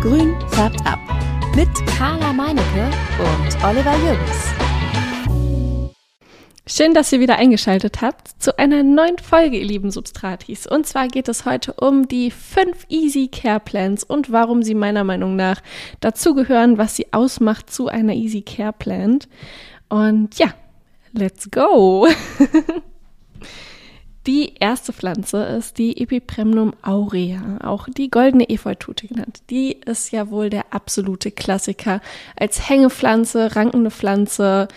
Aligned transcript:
Grün 0.00 0.34
färbt 0.48 0.80
ab. 0.86 0.98
Mit 1.54 1.68
Carla 1.86 2.32
Meinecke 2.32 2.88
und 3.18 3.62
Oliver 3.62 3.94
Jürgens. 3.98 4.54
Schön, 6.66 6.94
dass 6.94 7.12
ihr 7.12 7.20
wieder 7.20 7.36
eingeschaltet 7.36 8.00
habt 8.00 8.28
zu 8.38 8.58
einer 8.58 8.82
neuen 8.82 9.18
Folge, 9.18 9.58
ihr 9.58 9.66
lieben 9.66 9.90
Substratis. 9.90 10.66
Und 10.66 10.86
zwar 10.86 11.08
geht 11.08 11.28
es 11.28 11.44
heute 11.44 11.74
um 11.74 12.08
die 12.08 12.30
fünf 12.30 12.86
Easy 12.88 13.28
Care 13.28 13.60
Plans 13.60 14.02
und 14.02 14.32
warum 14.32 14.62
sie 14.62 14.74
meiner 14.74 15.04
Meinung 15.04 15.36
nach 15.36 15.60
dazugehören, 16.00 16.78
was 16.78 16.96
sie 16.96 17.12
ausmacht 17.12 17.68
zu 17.68 17.88
einer 17.88 18.14
Easy 18.14 18.40
Care 18.40 18.72
Plan. 18.72 19.18
Und 19.90 20.38
ja, 20.38 20.54
let's 21.12 21.50
go! 21.50 22.08
Die 24.26 24.52
erste 24.60 24.92
Pflanze 24.92 25.42
ist 25.44 25.78
die 25.78 25.98
Epipremnum 25.98 26.74
aurea, 26.82 27.58
auch 27.64 27.88
die 27.88 28.10
goldene 28.10 28.50
Efeutute 28.50 29.08
genannt. 29.08 29.40
Die 29.48 29.72
ist 29.72 30.12
ja 30.12 30.30
wohl 30.30 30.50
der 30.50 30.74
absolute 30.74 31.30
Klassiker 31.30 32.02
als 32.36 32.68
Hängepflanze, 32.68 33.56
rankende 33.56 33.90
Pflanze, 33.90 34.68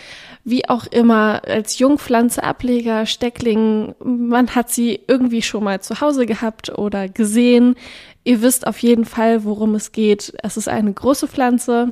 wie 0.46 0.70
auch 0.70 0.88
immer, 0.88 1.42
als 1.46 1.78
Jungpflanze, 1.78 2.42
Ableger, 2.42 3.06
Steckling. 3.06 3.94
Man 4.00 4.56
hat 4.56 4.70
sie 4.70 5.02
irgendwie 5.08 5.42
schon 5.42 5.66
mal 5.66 5.82
zu 5.82 6.00
Hause 6.00 6.26
gehabt 6.26 6.78
oder 6.78 7.10
gesehen. 7.10 7.76
Ihr 8.24 8.42
wisst 8.42 8.66
auf 8.66 8.78
jeden 8.80 9.06
Fall, 9.06 9.44
worum 9.44 9.76
es 9.76 9.92
geht. 9.92 10.34
Es 10.42 10.56
ist 10.56 10.70
eine 10.70 10.94
große 10.94 11.28
Pflanze, 11.28 11.92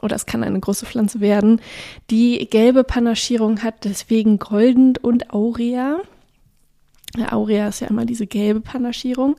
oder 0.00 0.16
es 0.16 0.24
kann 0.24 0.42
eine 0.42 0.58
große 0.58 0.86
Pflanze 0.86 1.20
werden, 1.20 1.60
die 2.08 2.48
gelbe 2.48 2.82
Panaschierung 2.82 3.62
hat, 3.62 3.84
deswegen 3.84 4.38
golden 4.38 4.96
und 4.96 5.34
aurea. 5.34 6.00
Aurea 7.30 7.68
ist 7.68 7.80
ja 7.80 7.88
immer 7.88 8.06
diese 8.06 8.26
gelbe 8.26 8.60
Panaschierung. 8.60 9.36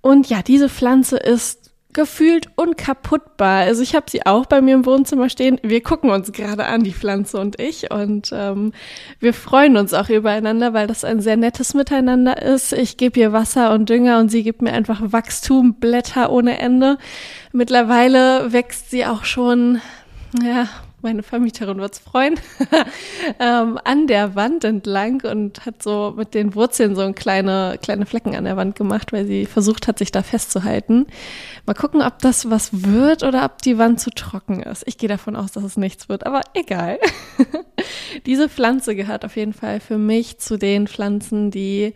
Und 0.00 0.28
ja, 0.28 0.42
diese 0.42 0.68
Pflanze 0.68 1.16
ist 1.16 1.64
gefühlt 1.94 2.48
unkaputtbar. 2.56 3.60
Also 3.60 3.82
ich 3.82 3.94
habe 3.94 4.10
sie 4.10 4.26
auch 4.26 4.46
bei 4.46 4.60
mir 4.60 4.74
im 4.74 4.84
Wohnzimmer 4.84 5.30
stehen. 5.30 5.60
Wir 5.62 5.80
gucken 5.80 6.10
uns 6.10 6.32
gerade 6.32 6.66
an, 6.66 6.82
die 6.82 6.92
Pflanze 6.92 7.38
und 7.38 7.60
ich. 7.60 7.90
Und 7.92 8.30
ähm, 8.34 8.72
wir 9.20 9.32
freuen 9.32 9.76
uns 9.76 9.94
auch 9.94 10.08
übereinander, 10.08 10.74
weil 10.74 10.88
das 10.88 11.04
ein 11.04 11.20
sehr 11.20 11.36
nettes 11.36 11.72
Miteinander 11.72 12.42
ist. 12.42 12.72
Ich 12.72 12.96
gebe 12.96 13.20
ihr 13.20 13.32
Wasser 13.32 13.72
und 13.72 13.88
Dünger 13.88 14.18
und 14.18 14.28
sie 14.28 14.42
gibt 14.42 14.60
mir 14.60 14.72
einfach 14.72 15.00
Wachstum, 15.12 15.74
Blätter 15.74 16.30
ohne 16.32 16.58
Ende. 16.58 16.98
Mittlerweile 17.52 18.52
wächst 18.52 18.90
sie 18.90 19.06
auch 19.06 19.24
schon, 19.24 19.80
ja, 20.42 20.68
meine 21.04 21.22
Vermieterin 21.22 21.78
wird's 21.78 22.00
freuen, 22.00 22.34
ähm, 23.38 23.78
an 23.84 24.06
der 24.08 24.34
Wand 24.34 24.64
entlang 24.64 25.22
und 25.22 25.64
hat 25.64 25.82
so 25.82 26.14
mit 26.16 26.34
den 26.34 26.54
Wurzeln 26.54 26.96
so 26.96 27.12
kleine, 27.12 27.78
kleine 27.80 28.06
Flecken 28.06 28.34
an 28.34 28.44
der 28.44 28.56
Wand 28.56 28.74
gemacht, 28.74 29.12
weil 29.12 29.26
sie 29.26 29.46
versucht 29.46 29.86
hat, 29.86 29.98
sich 29.98 30.10
da 30.10 30.22
festzuhalten. 30.22 31.06
Mal 31.66 31.74
gucken, 31.74 32.02
ob 32.02 32.18
das 32.18 32.50
was 32.50 32.70
wird 32.84 33.22
oder 33.22 33.44
ob 33.44 33.62
die 33.62 33.78
Wand 33.78 34.00
zu 34.00 34.10
trocken 34.10 34.62
ist. 34.62 34.82
Ich 34.86 34.98
gehe 34.98 35.08
davon 35.08 35.36
aus, 35.36 35.52
dass 35.52 35.62
es 35.62 35.76
nichts 35.76 36.08
wird, 36.08 36.26
aber 36.26 36.40
egal. 36.54 36.98
Diese 38.26 38.48
Pflanze 38.48 38.96
gehört 38.96 39.24
auf 39.24 39.36
jeden 39.36 39.52
Fall 39.52 39.80
für 39.80 39.98
mich 39.98 40.38
zu 40.38 40.56
den 40.56 40.88
Pflanzen, 40.88 41.50
die 41.50 41.94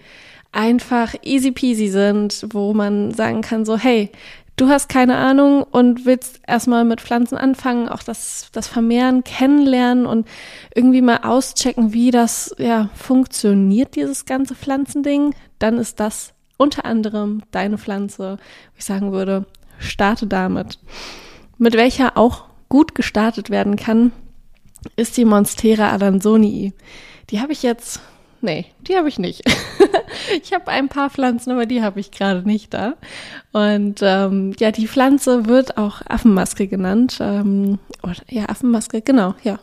einfach 0.52 1.14
easy 1.22 1.52
peasy 1.52 1.88
sind, 1.88 2.46
wo 2.50 2.72
man 2.72 3.12
sagen 3.12 3.42
kann 3.42 3.64
so, 3.64 3.76
hey, 3.76 4.10
du 4.58 4.68
hast 4.68 4.88
keine 4.88 5.16
Ahnung 5.16 5.62
und 5.62 6.04
willst 6.04 6.40
erstmal 6.46 6.84
mit 6.84 7.00
Pflanzen 7.00 7.38
anfangen, 7.38 7.88
auch 7.88 8.02
das, 8.02 8.48
das 8.52 8.68
Vermehren 8.68 9.24
kennenlernen 9.24 10.04
und 10.04 10.28
irgendwie 10.74 11.00
mal 11.00 11.20
auschecken, 11.22 11.92
wie 11.92 12.10
das 12.10 12.54
ja 12.58 12.90
funktioniert, 12.94 13.96
dieses 13.96 14.26
ganze 14.26 14.54
Pflanzending, 14.54 15.34
dann 15.58 15.78
ist 15.78 16.00
das 16.00 16.34
unter 16.56 16.84
anderem 16.84 17.42
deine 17.52 17.78
Pflanze, 17.78 18.38
ich 18.76 18.84
sagen 18.84 19.12
würde, 19.12 19.46
starte 19.78 20.26
damit. 20.26 20.78
Mit 21.56 21.74
welcher 21.74 22.16
auch 22.16 22.44
gut 22.68 22.94
gestartet 22.94 23.50
werden 23.50 23.76
kann, 23.76 24.12
ist 24.96 25.16
die 25.16 25.24
Monstera 25.24 25.92
adansonii. 25.92 26.72
Die 27.30 27.40
habe 27.40 27.52
ich 27.52 27.62
jetzt 27.62 28.00
Nee, 28.40 28.66
die 28.86 28.96
habe 28.96 29.08
ich 29.08 29.18
nicht. 29.18 29.42
ich 30.42 30.52
habe 30.52 30.68
ein 30.68 30.88
paar 30.88 31.10
Pflanzen, 31.10 31.50
aber 31.50 31.66
die 31.66 31.82
habe 31.82 31.98
ich 31.98 32.10
gerade 32.10 32.42
nicht 32.42 32.72
da. 32.72 32.94
Und 33.52 34.00
ähm, 34.02 34.54
ja, 34.58 34.70
die 34.70 34.86
Pflanze 34.86 35.46
wird 35.46 35.76
auch 35.76 36.02
Affenmaske 36.08 36.68
genannt. 36.68 37.18
Ähm, 37.20 37.78
oder, 38.02 38.14
ja, 38.28 38.48
Affenmaske, 38.48 39.02
genau, 39.02 39.34
ja. 39.42 39.58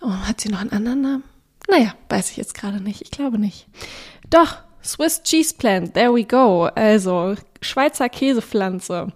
Oh, 0.00 0.12
hat 0.12 0.40
sie 0.40 0.48
noch 0.48 0.60
einen 0.60 0.72
anderen 0.72 1.00
Namen? 1.00 1.24
Naja, 1.68 1.94
weiß 2.08 2.30
ich 2.30 2.36
jetzt 2.36 2.54
gerade 2.54 2.80
nicht. 2.80 3.02
Ich 3.02 3.10
glaube 3.10 3.38
nicht. 3.38 3.66
Doch, 4.30 4.58
Swiss 4.82 5.22
Cheese 5.22 5.54
Plant, 5.54 5.94
there 5.94 6.14
we 6.14 6.24
go. 6.24 6.68
Also, 6.74 7.34
Schweizer 7.60 8.08
Käsepflanze. 8.08 9.08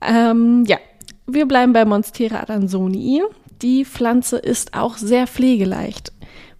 Ähm, 0.00 0.64
ja, 0.66 0.78
wir 1.26 1.46
bleiben 1.46 1.72
bei 1.72 1.84
Monstera 1.84 2.40
adansonii. 2.40 3.22
Die 3.62 3.84
Pflanze 3.84 4.38
ist 4.38 4.74
auch 4.74 4.96
sehr 4.96 5.28
pflegeleicht. 5.28 6.12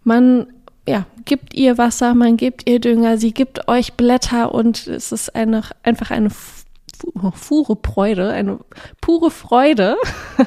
Man 0.04 0.46
ja, 0.86 1.06
gibt 1.24 1.54
ihr 1.54 1.78
Wasser, 1.78 2.14
man 2.14 2.36
gibt 2.36 2.68
ihr 2.68 2.80
Dünger, 2.80 3.18
sie 3.18 3.32
gibt 3.32 3.68
euch 3.68 3.94
Blätter 3.94 4.54
und 4.54 4.86
es 4.86 5.12
ist 5.12 5.34
eine, 5.34 5.62
einfach 5.82 6.10
eine 6.10 6.30
pure 7.48 7.76
Freude, 7.82 8.30
eine 8.30 8.58
pure 9.00 9.30
Freude. 9.30 9.96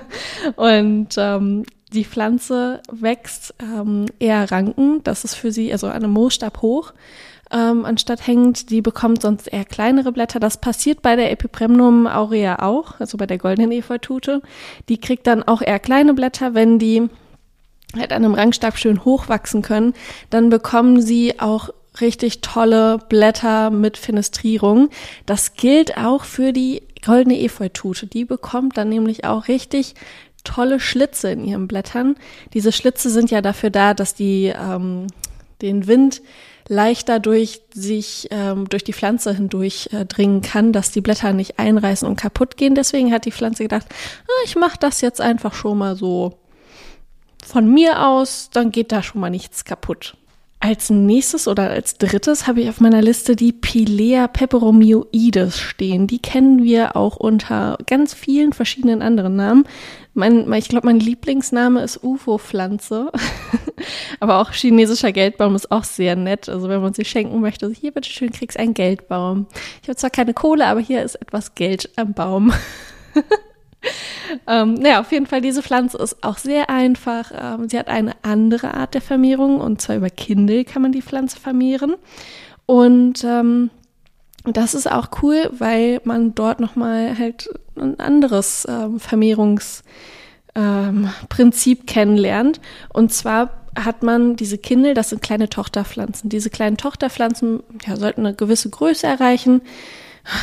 und 0.56 1.16
ähm, 1.18 1.64
die 1.94 2.06
Pflanze 2.06 2.82
wächst 2.92 3.56
ähm, 3.62 4.06
eher 4.20 4.52
ranken, 4.52 5.02
das 5.04 5.24
ist 5.24 5.36
für 5.36 5.52
sie 5.52 5.72
also 5.72 5.88
eine 5.88 6.08
Moosstab 6.08 6.62
hoch. 6.62 6.94
Ähm, 7.52 7.86
anstatt 7.86 8.26
hängend, 8.26 8.72
die 8.72 8.82
bekommt 8.82 9.22
sonst 9.22 9.48
eher 9.48 9.66
kleinere 9.66 10.12
Blätter. 10.12 10.40
Das 10.40 10.60
passiert 10.60 11.04
bei 11.04 11.16
der 11.16 11.32
Epipremnum 11.32 12.08
aurea 12.08 12.64
auch, 12.64 13.00
also 13.00 13.18
bei 13.18 13.28
der 13.28 13.38
goldenen 13.38 13.72
Efeutute. 13.72 14.42
Die 14.90 14.98
kriegt 14.98 15.28
dann 15.28 15.44
auch 15.44 15.62
eher 15.62 15.80
kleine 15.80 16.16
Blätter, 16.16 16.56
wenn 16.56 16.80
die 16.80 17.08
halt 17.96 18.12
an 18.12 18.26
einem 18.26 18.34
Rangstab 18.34 18.78
schön 18.78 19.06
hochwachsen 19.06 19.62
können, 19.62 19.94
dann 20.30 20.50
bekommen 20.50 21.02
sie 21.02 21.40
auch 21.40 21.70
richtig 22.02 22.42
tolle 22.42 23.00
Blätter 23.10 23.70
mit 23.70 23.98
Fenestrierung. 23.98 24.90
Das 25.26 25.54
gilt 25.54 25.98
auch 25.98 26.24
für 26.24 26.52
die 26.52 26.82
goldene 27.06 27.40
Efeutute. 27.40 28.08
Die 28.08 28.26
bekommt 28.26 28.78
dann 28.78 28.90
nämlich 28.90 29.26
auch 29.26 29.48
richtig 29.48 29.96
tolle 30.44 30.80
Schlitze 30.80 31.30
in 31.32 31.44
ihren 31.44 31.68
Blättern. 31.68 32.16
Diese 32.54 32.72
Schlitze 32.72 33.10
sind 33.10 33.32
ja 33.32 33.42
dafür 33.42 33.70
da, 33.70 33.94
dass 33.94 34.14
die 34.14 34.54
ähm, 34.56 35.08
den 35.62 35.88
Wind 35.88 36.22
leichter 36.68 37.20
durch 37.20 37.62
sich 37.74 38.28
ähm, 38.32 38.68
durch 38.70 38.84
die 38.84 38.94
Pflanze 38.94 39.34
hindurch 39.36 39.90
äh, 39.92 40.06
dringen 40.06 40.42
kann, 40.42 40.74
dass 40.74 40.92
die 40.92 41.02
Blätter 41.02 41.32
nicht 41.32 41.60
einreißen 41.60 42.08
und 42.08 42.16
kaputt 42.16 42.58
gehen. 42.58 42.76
Deswegen 42.76 43.12
hat 43.12 43.26
die 43.26 43.32
Pflanze 43.32 43.64
gedacht, 43.64 43.86
ah, 43.90 44.44
ich 44.46 44.56
mache 44.56 44.78
das 44.80 45.02
jetzt 45.02 45.22
einfach 45.22 45.54
schon 45.54 45.78
mal 45.78 45.96
so 45.96 46.40
von 47.46 47.72
mir 47.72 48.06
aus, 48.06 48.50
dann 48.52 48.72
geht 48.72 48.92
da 48.92 49.04
schon 49.04 49.22
mal 49.22 49.30
nichts 49.30 49.66
kaputt. 49.66 50.18
Als 50.60 50.90
nächstes 50.90 51.48
oder 51.48 51.70
als 51.70 51.98
drittes 52.00 52.48
habe 52.48 52.62
ich 52.62 52.70
auf 52.70 52.80
meiner 52.80 53.02
Liste 53.02 53.36
die 53.36 53.52
Pilea 53.52 54.28
peperomioides 54.28 55.60
stehen. 55.60 56.08
Die 56.08 56.20
kennen 56.20 56.64
wir 56.64 56.96
auch 56.96 57.18
unter 57.18 57.78
ganz 57.86 58.16
vielen 58.16 58.52
verschiedenen 58.52 59.04
anderen 59.04 59.36
Namen. 59.36 59.66
Mein, 60.16 60.52
ich 60.54 60.70
glaube, 60.70 60.88
mein 60.88 61.00
Lieblingsname 61.00 61.84
ist 61.84 62.04
UFO-Pflanze. 62.04 63.12
Aber 64.20 64.40
auch 64.40 64.54
chinesischer 64.54 65.12
Geldbaum 65.12 65.54
ist 65.54 65.70
auch 65.70 65.84
sehr 65.84 66.16
nett. 66.16 66.50
Also 66.50 66.68
wenn 66.68 66.82
man 66.82 66.94
sie 66.94 67.06
schenken 67.06 67.42
möchte, 67.42 67.70
hier 67.70 67.92
bitteschön 67.92 68.32
kriegst 68.32 68.58
einen 68.58 68.74
Geldbaum. 68.74 69.46
Ich 69.84 69.90
habe 69.90 69.98
zwar 69.98 70.10
keine 70.10 70.34
Kohle, 70.34 70.66
aber 70.66 70.80
hier 70.80 71.04
ist 71.04 71.16
etwas 71.16 71.54
Geld 71.54 71.92
am 71.96 72.14
Baum. 72.14 72.54
ähm, 74.48 74.76
naja, 74.76 75.00
auf 75.00 75.12
jeden 75.12 75.28
Fall, 75.28 75.42
diese 75.42 75.64
Pflanze 75.64 75.98
ist 75.98 76.24
auch 76.24 76.38
sehr 76.38 76.70
einfach. 76.70 77.32
Ähm, 77.34 77.70
sie 77.70 77.78
hat 77.78 77.88
eine 77.88 78.14
andere 78.24 78.74
Art 78.74 78.94
der 78.94 79.02
Vermehrung 79.02 79.60
und 79.60 79.82
zwar 79.82 79.98
über 79.98 80.10
Kindel 80.10 80.66
kann 80.66 80.82
man 80.82 80.92
die 80.92 81.02
Pflanze 81.02 81.40
vermehren. 81.40 81.96
Und 82.66 83.24
ähm, 83.24 83.70
das 84.44 84.74
ist 84.74 84.90
auch 84.90 85.10
cool, 85.22 85.50
weil 85.52 86.02
man 86.04 86.36
dort 86.36 86.60
nochmal 86.60 87.18
halt 87.18 87.50
ein 87.76 88.00
anderes 88.00 88.68
ähm, 88.70 89.00
Vermehrungsprinzip 89.00 91.80
ähm, 91.80 91.86
kennenlernt. 91.86 92.62
Und 92.94 93.14
zwar 93.14 93.62
hat 93.78 94.04
man 94.04 94.36
diese 94.36 94.58
Kindel, 94.58 94.94
das 94.94 95.10
sind 95.10 95.22
kleine 95.22 95.50
Tochterpflanzen. 95.50 96.30
Diese 96.30 96.50
kleinen 96.50 96.78
Tochterpflanzen 96.78 97.62
ja, 97.86 97.98
sollten 97.98 98.26
eine 98.26 98.36
gewisse 98.36 98.70
Größe 98.70 99.06
erreichen 99.06 99.62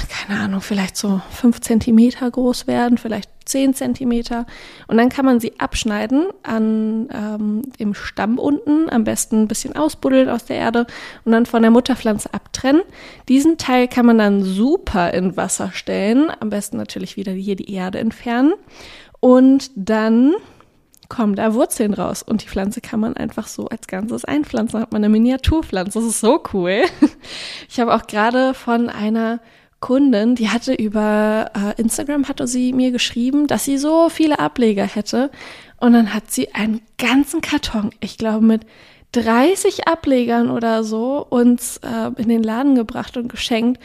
keine 0.08 0.40
Ahnung, 0.40 0.60
vielleicht 0.60 0.96
so 0.96 1.20
fünf 1.30 1.60
Zentimeter 1.60 2.30
groß 2.30 2.66
werden, 2.66 2.98
vielleicht 2.98 3.30
zehn 3.44 3.74
Zentimeter. 3.74 4.46
Und 4.86 4.96
dann 4.96 5.08
kann 5.08 5.24
man 5.24 5.40
sie 5.40 5.58
abschneiden 5.58 6.26
an 6.44 7.08
ähm, 7.12 7.62
im 7.78 7.94
Stamm 7.94 8.38
unten, 8.38 8.88
am 8.90 9.04
besten 9.04 9.42
ein 9.42 9.48
bisschen 9.48 9.74
ausbuddeln 9.74 10.28
aus 10.28 10.44
der 10.44 10.56
Erde 10.56 10.86
und 11.24 11.32
dann 11.32 11.46
von 11.46 11.62
der 11.62 11.72
Mutterpflanze 11.72 12.32
abtrennen. 12.32 12.82
Diesen 13.28 13.58
Teil 13.58 13.88
kann 13.88 14.06
man 14.06 14.18
dann 14.18 14.42
super 14.42 15.12
in 15.12 15.36
Wasser 15.36 15.72
stellen, 15.72 16.30
am 16.38 16.50
besten 16.50 16.76
natürlich 16.76 17.16
wieder 17.16 17.32
hier 17.32 17.56
die 17.56 17.72
Erde 17.72 17.98
entfernen. 17.98 18.52
Und 19.18 19.70
dann 19.74 20.34
kommen 21.08 21.34
da 21.34 21.52
Wurzeln 21.52 21.92
raus 21.92 22.22
und 22.22 22.42
die 22.42 22.48
Pflanze 22.48 22.80
kann 22.80 22.98
man 22.98 23.14
einfach 23.16 23.46
so 23.46 23.66
als 23.66 23.86
Ganzes 23.86 24.24
einpflanzen. 24.24 24.72
Dann 24.72 24.82
hat 24.82 24.92
man 24.92 25.04
eine 25.04 25.10
Miniaturpflanze. 25.10 25.98
Das 25.98 26.08
ist 26.08 26.20
so 26.20 26.42
cool. 26.54 26.84
Ich 27.68 27.80
habe 27.80 27.94
auch 27.94 28.06
gerade 28.06 28.54
von 28.54 28.88
einer 28.88 29.40
Kundin, 29.82 30.34
die 30.34 30.48
hatte 30.48 30.72
über 30.72 31.50
äh, 31.54 31.78
Instagram 31.78 32.28
hatte 32.28 32.46
sie 32.46 32.72
mir 32.72 32.90
geschrieben, 32.90 33.46
dass 33.46 33.66
sie 33.66 33.76
so 33.76 34.08
viele 34.08 34.38
Ableger 34.38 34.86
hätte. 34.86 35.30
Und 35.78 35.92
dann 35.92 36.14
hat 36.14 36.30
sie 36.30 36.54
einen 36.54 36.80
ganzen 36.96 37.42
Karton, 37.42 37.90
ich 38.00 38.16
glaube 38.16 38.46
mit 38.46 38.62
30 39.12 39.88
Ablegern 39.88 40.50
oder 40.50 40.84
so, 40.84 41.26
uns 41.28 41.78
äh, 41.78 42.10
in 42.16 42.28
den 42.28 42.42
Laden 42.42 42.74
gebracht 42.74 43.18
und 43.18 43.28
geschenkt. 43.28 43.82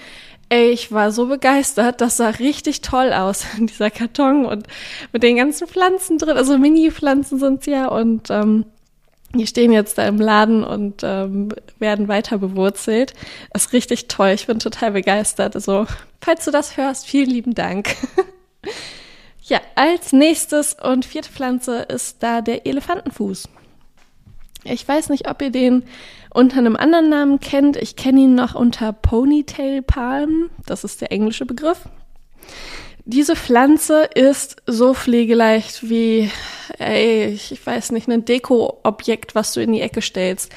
Ich 0.49 0.93
war 0.93 1.11
so 1.11 1.25
begeistert, 1.25 1.99
das 1.99 2.15
sah 2.15 2.29
richtig 2.29 2.79
toll 2.81 3.11
aus, 3.11 3.45
dieser 3.57 3.89
Karton 3.89 4.45
und 4.45 4.65
mit 5.11 5.23
den 5.23 5.35
ganzen 5.35 5.67
Pflanzen 5.67 6.17
drin, 6.17 6.37
also 6.37 6.57
Mini-Pflanzen 6.57 7.39
sind's 7.39 7.65
ja 7.65 7.87
und 7.87 8.29
ähm, 8.29 8.65
die 9.33 9.47
stehen 9.47 9.71
jetzt 9.71 9.97
da 9.97 10.07
im 10.07 10.17
Laden 10.17 10.63
und 10.63 11.01
ähm, 11.03 11.49
werden 11.79 12.07
weiter 12.07 12.37
bewurzelt. 12.37 13.13
Das 13.51 13.65
ist 13.65 13.73
richtig 13.73 14.07
toll, 14.07 14.29
ich 14.29 14.47
bin 14.47 14.59
total 14.59 14.91
begeistert. 14.91 15.55
Also, 15.55 15.85
falls 16.21 16.45
du 16.45 16.51
das 16.51 16.77
hörst, 16.77 17.05
vielen 17.05 17.29
lieben 17.29 17.53
Dank. 17.53 17.95
ja, 19.43 19.59
als 19.75 20.13
nächstes 20.13 20.75
und 20.81 21.05
vierte 21.05 21.31
Pflanze 21.31 21.79
ist 21.79 22.23
da 22.23 22.41
der 22.41 22.65
Elefantenfuß. 22.65 23.49
Ich 24.63 24.87
weiß 24.87 25.09
nicht, 25.09 25.29
ob 25.29 25.41
ihr 25.41 25.51
den 25.51 25.83
unter 26.33 26.57
einem 26.57 26.75
anderen 26.75 27.09
Namen 27.09 27.39
kennt. 27.39 27.77
Ich 27.77 27.95
kenne 27.95 28.21
ihn 28.21 28.35
noch 28.35 28.55
unter 28.55 28.91
Ponytail 28.93 29.81
Palm. 29.81 30.49
Das 30.65 30.83
ist 30.83 31.01
der 31.01 31.11
englische 31.11 31.45
Begriff. 31.45 31.87
Diese 33.09 33.37
Pflanze 33.37 34.03
ist 34.15 34.61
so 34.65 34.93
pflegeleicht 34.93 35.89
wie, 35.89 36.29
ey, 36.77 37.27
ich 37.27 37.65
weiß 37.65 37.93
nicht, 37.93 38.09
ein 38.09 38.25
Deko-Objekt, 38.25 39.33
was 39.33 39.53
du 39.53 39.61
in 39.61 39.71
die 39.71 39.79
Ecke 39.79 40.01
stellst. 40.01 40.51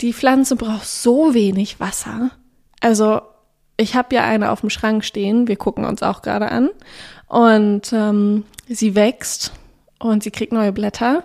Die 0.00 0.14
Pflanze 0.14 0.56
braucht 0.56 0.86
so 0.86 1.34
wenig 1.34 1.80
Wasser. 1.80 2.30
Also, 2.80 3.20
ich 3.76 3.94
habe 3.94 4.14
ja 4.14 4.24
eine 4.24 4.52
auf 4.52 4.60
dem 4.60 4.70
Schrank 4.70 5.04
stehen. 5.04 5.48
Wir 5.48 5.56
gucken 5.56 5.84
uns 5.84 6.02
auch 6.02 6.22
gerade 6.22 6.50
an. 6.50 6.70
Und 7.28 7.92
ähm, 7.92 8.44
sie 8.70 8.94
wächst 8.94 9.52
und 9.98 10.22
sie 10.22 10.30
kriegt 10.30 10.52
neue 10.52 10.72
Blätter. 10.72 11.24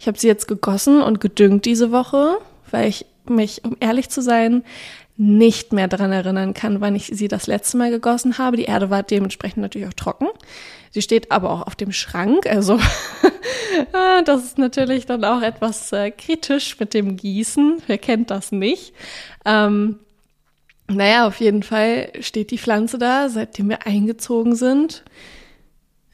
Ich 0.00 0.08
habe 0.08 0.18
sie 0.18 0.26
jetzt 0.26 0.48
gegossen 0.48 1.00
und 1.00 1.20
gedüngt 1.20 1.64
diese 1.64 1.92
Woche, 1.92 2.38
weil 2.72 2.88
ich 2.88 3.06
mich, 3.28 3.64
um 3.64 3.76
ehrlich 3.78 4.08
zu 4.08 4.20
sein, 4.20 4.64
nicht 5.18 5.72
mehr 5.72 5.88
daran 5.88 6.12
erinnern 6.12 6.54
kann, 6.54 6.80
wann 6.80 6.94
ich 6.94 7.10
sie 7.12 7.26
das 7.26 7.48
letzte 7.48 7.76
Mal 7.76 7.90
gegossen 7.90 8.38
habe. 8.38 8.56
Die 8.56 8.64
Erde 8.64 8.88
war 8.88 9.02
dementsprechend 9.02 9.58
natürlich 9.58 9.88
auch 9.88 9.94
trocken. 9.94 10.28
Sie 10.92 11.02
steht 11.02 11.32
aber 11.32 11.50
auch 11.50 11.66
auf 11.66 11.74
dem 11.74 11.90
Schrank, 11.90 12.46
also 12.46 12.78
ah, 13.92 14.22
das 14.22 14.44
ist 14.44 14.58
natürlich 14.58 15.06
dann 15.06 15.24
auch 15.24 15.42
etwas 15.42 15.92
äh, 15.92 16.12
kritisch 16.12 16.78
mit 16.78 16.94
dem 16.94 17.16
Gießen. 17.16 17.82
Wer 17.88 17.98
kennt 17.98 18.30
das 18.30 18.52
nicht? 18.52 18.94
Ähm, 19.44 19.98
naja, 20.86 21.26
auf 21.26 21.40
jeden 21.40 21.64
Fall 21.64 22.12
steht 22.20 22.52
die 22.52 22.58
Pflanze 22.58 22.96
da, 22.96 23.28
seitdem 23.28 23.68
wir 23.68 23.86
eingezogen 23.86 24.54
sind. 24.54 25.02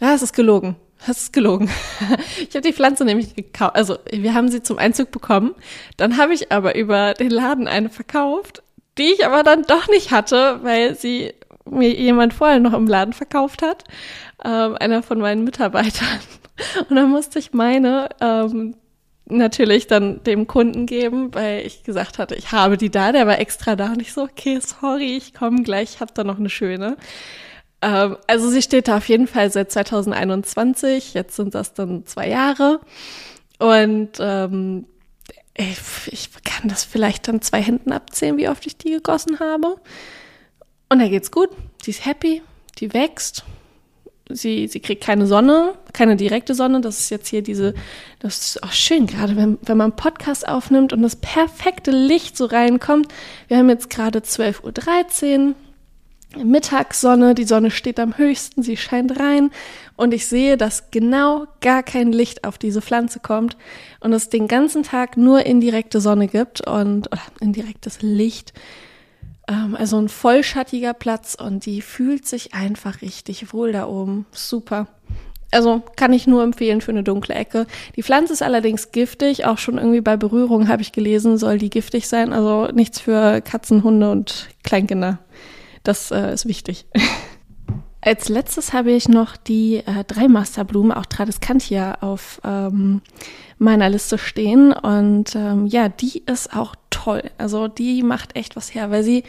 Ja, 0.01 0.15
es 0.15 0.23
ist 0.23 0.33
gelogen. 0.33 0.77
Das 1.07 1.19
ist 1.19 1.33
gelogen. 1.35 1.69
Ich 2.49 2.57
habe 2.57 2.67
die 2.67 2.73
Pflanze 2.73 3.05
nämlich 3.05 3.35
gekauft. 3.35 3.77
Also 3.77 3.99
wir 4.11 4.33
haben 4.33 4.49
sie 4.49 4.63
zum 4.63 4.79
Einzug 4.79 5.11
bekommen. 5.11 5.55
Dann 5.97 6.17
habe 6.17 6.33
ich 6.33 6.51
aber 6.53 6.75
über 6.75 7.15
den 7.15 7.31
Laden 7.31 7.69
eine 7.69 7.91
verkauft, 7.91 8.63
die 8.99 9.13
ich 9.13 9.25
aber 9.27 9.43
dann 9.43 9.63
doch 9.63 9.89
nicht 9.89 10.11
hatte, 10.11 10.61
weil 10.63 10.95
sie 10.95 11.35
mir 11.65 11.91
jemand 11.95 12.35
vorher 12.35 12.61
noch 12.61 12.75
im 12.75 12.87
Laden 12.87 13.13
verkauft 13.13 13.63
hat. 13.63 13.85
Ähm, 14.45 14.77
einer 14.79 15.03
von 15.03 15.19
meinen 15.19 15.45
Mitarbeitern. 15.45 16.21
Und 16.89 16.97
dann 16.97 17.11
musste 17.11 17.39
ich 17.39 17.53
meine 17.53 18.09
ähm, 18.21 18.77
natürlich 19.27 19.87
dann 19.87 20.23
dem 20.25 20.47
Kunden 20.47 20.87
geben, 20.87 21.35
weil 21.35 21.67
ich 21.67 21.83
gesagt 21.83 22.19
hatte, 22.19 22.35
ich 22.35 22.53
habe 22.53 22.77
die 22.77 22.91
da, 22.91 23.13
der 23.13 23.27
war 23.27 23.39
extra 23.39 23.75
da 23.75 23.93
und 23.93 24.03
ich 24.03 24.13
so, 24.13 24.23
okay, 24.23 24.61
sorry, 24.61 25.17
ich 25.17 25.33
komme 25.33 25.63
gleich, 25.63 25.95
ich 25.95 26.01
habe 26.01 26.13
da 26.15 26.25
noch 26.25 26.39
eine 26.39 26.51
schöne. 26.51 26.97
Ähm, 27.81 28.17
also 28.27 28.49
sie 28.51 28.63
steht 28.63 28.89
da 28.89 28.99
auf 28.99 29.09
jeden 29.09 29.27
Fall 29.27 29.51
seit 29.51 29.73
2021. 29.73 31.15
Jetzt 31.15 31.37
sind 31.37 31.55
das 31.55 31.75
dann 31.75 32.07
zwei 32.07 32.29
Jahre. 32.29 32.81
Und 33.59 34.11
ähm, 34.21 34.87
ich, 35.57 35.79
ich 36.11 36.31
kann 36.43 36.69
das 36.69 36.85
vielleicht 36.85 37.29
dann 37.29 37.41
zwei 37.41 37.63
Händen 37.63 37.93
abzählen, 37.93 38.37
wie 38.37 38.49
oft 38.49 38.67
ich 38.67 38.77
die 38.77 38.91
gegossen 38.91 39.39
habe. 39.41 39.77
Und 40.89 40.99
da 40.99 41.09
geht's 41.09 41.31
gut. 41.31 41.51
Sie 41.83 41.91
ist 41.91 42.05
happy, 42.05 42.43
die 42.79 42.93
wächst. 42.93 43.45
Sie, 44.31 44.69
sie 44.69 44.81
kriegt 44.81 45.05
keine 45.05 45.27
Sonne, 45.27 45.75
keine 45.93 46.17
direkte 46.17 46.55
Sonne. 46.55 46.81
Das 46.81 46.99
ist 46.99 47.11
jetzt 47.11 47.29
hier 47.29 47.43
diese, 47.43 47.75
das 48.21 48.39
ist 48.39 48.63
auch 48.63 48.73
schön, 48.73 49.07
gerade 49.07 49.37
wenn, 49.37 49.59
wenn 49.63 49.77
man 49.77 49.97
Podcast 49.97 50.49
aufnimmt 50.49 50.93
und 50.93 51.03
das 51.03 51.17
perfekte 51.17 51.91
Licht 51.91 52.37
so 52.37 52.47
reinkommt. 52.47 53.09
Wir 53.49 53.59
haben 53.59 53.69
jetzt 53.69 53.91
gerade 53.91 54.21
12.13 54.21 55.49
Uhr. 55.49 55.55
Mittagssonne, 56.43 57.35
die 57.35 57.45
Sonne 57.45 57.71
steht 57.71 58.01
am 58.01 58.17
höchsten, 58.19 58.63
sie 58.63 58.77
scheint 58.77 59.19
rein 59.19 59.51
und 59.97 60.15
ich 60.15 60.27
sehe, 60.27 60.57
dass 60.57 60.91
genau 60.91 61.47
gar 61.61 61.83
kein 61.83 62.13
Licht 62.13 62.45
auf 62.45 62.59
diese 62.59 62.83
Pflanze 62.83 63.21
kommt 63.21 63.57
und 64.01 64.13
es 64.13 64.29
den 64.29 64.49
ganzen 64.49 64.83
Tag 64.83 65.17
nur 65.17 65.45
indirekte 65.47 66.01
Sonne 66.01 66.29
gibt 66.29 66.67
und 66.67 67.09
oder 67.09 67.23
indirektes 67.41 68.03
Licht. 68.03 68.53
Ähm, 69.49 69.77
also 69.79 69.99
ein 69.99 70.09
vollschattiger 70.09 70.95
Platz 70.95 71.35
und 71.35 71.67
die 71.67 71.83
fühlt 71.83 72.27
sich 72.27 72.55
einfach 72.55 73.03
richtig 73.03 73.53
wohl 73.53 73.73
da 73.73 73.87
oben. 73.87 74.27
Super. 74.33 74.89
Also 75.51 75.83
kann 75.95 76.13
ich 76.13 76.27
nur 76.27 76.43
empfehlen 76.43 76.81
für 76.81 76.91
eine 76.91 77.05
dunkle 77.05 77.35
Ecke. 77.35 77.67
Die 77.95 78.03
Pflanze 78.03 78.33
ist 78.33 78.43
allerdings 78.43 78.91
giftig, 78.91 79.45
auch 79.47 79.59
schon 79.59 79.79
irgendwie 79.79 80.01
bei 80.01 80.17
Berührung 80.17 80.67
habe 80.67 80.83
ich 80.83 80.91
gelesen, 80.91 81.39
soll 81.39 81.59
die 81.59 81.71
giftig 81.71 82.09
sein. 82.09 82.33
Also 82.33 82.73
nichts 82.73 82.99
für 82.99 83.41
Katzen, 83.41 83.85
Hunde 83.85 84.11
und 84.11 84.49
Kleinkinder. 84.65 85.21
Das 85.85 86.11
äh, 86.11 86.33
ist 86.33 86.47
wichtig. 86.47 86.87
Als 88.01 88.29
letztes 88.29 88.75
habe 88.75 88.93
ich 88.93 89.09
noch 89.09 89.37
die 89.37 89.77
äh, 89.77 90.05
drei 90.07 90.29
Masterblumen, 90.29 90.93
auch 90.93 91.07
Tradescantia, 91.07 91.99
auf 92.03 92.41
ähm, 92.45 93.01
meiner 93.59 93.89
Liste 93.89 94.19
stehen. 94.19 94.73
Und 94.73 95.35
ähm, 95.35 95.67
ja, 95.67 95.89
die 95.89 96.23
ist 96.27 96.55
auch 96.55 96.75
toll. 96.91 97.23
Also 97.39 97.69
die 97.69 98.03
macht 98.03 98.37
echt 98.37 98.57
was 98.57 98.75
her, 98.75 98.91
weil 98.91 99.05
sie, 99.05 99.25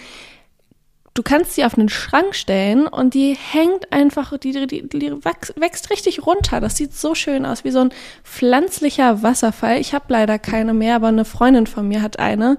du 1.13 1.23
kannst 1.23 1.53
sie 1.55 1.63
auf 1.63 1.77
einen 1.77 1.87
Schrank 1.87 2.35
stellen 2.35 2.85
und 2.87 3.13
die 3.13 3.35
hängt 3.35 3.93
einfach, 3.93 4.37
die, 4.37 4.51
die, 4.67 4.89
die 4.89 5.11
wächst 5.23 5.89
richtig 5.89 6.25
runter. 6.25 6.59
Das 6.59 6.75
sieht 6.75 6.93
so 6.93 7.15
schön 7.15 7.45
aus, 7.45 7.63
wie 7.63 7.71
so 7.71 7.79
ein 7.79 7.93
pflanzlicher 8.25 9.23
Wasserfall. 9.23 9.79
Ich 9.79 9.93
habe 9.93 10.05
leider 10.09 10.37
keine 10.37 10.73
mehr, 10.73 10.97
aber 10.97 11.07
eine 11.07 11.23
Freundin 11.23 11.67
von 11.67 11.87
mir 11.87 12.01
hat 12.01 12.19
eine 12.19 12.57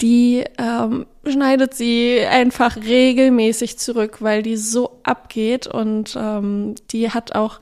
die 0.00 0.44
ähm, 0.58 1.06
schneidet 1.30 1.74
sie 1.74 2.20
einfach 2.20 2.76
regelmäßig 2.76 3.78
zurück, 3.78 4.18
weil 4.20 4.42
die 4.42 4.56
so 4.56 5.00
abgeht 5.02 5.66
und 5.66 6.16
ähm, 6.18 6.74
die 6.90 7.10
hat 7.10 7.34
auch 7.34 7.60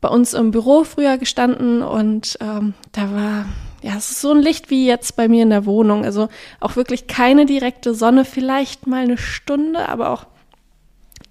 bei 0.00 0.08
uns 0.08 0.34
im 0.34 0.50
Büro 0.50 0.84
früher 0.84 1.18
gestanden 1.18 1.82
und 1.82 2.38
ähm, 2.40 2.74
da 2.92 3.12
war 3.12 3.46
ja, 3.82 3.96
es 3.96 4.10
ist 4.10 4.20
so 4.20 4.32
ein 4.32 4.40
Licht 4.40 4.70
wie 4.70 4.86
jetzt 4.86 5.16
bei 5.16 5.28
mir 5.28 5.42
in 5.42 5.50
der 5.50 5.64
Wohnung. 5.64 6.04
Also 6.04 6.28
auch 6.60 6.76
wirklich 6.76 7.06
keine 7.06 7.46
direkte 7.46 7.94
Sonne, 7.94 8.24
vielleicht 8.24 8.86
mal 8.86 9.02
eine 9.02 9.16
Stunde, 9.16 9.88
aber 9.88 10.10
auch 10.10 10.26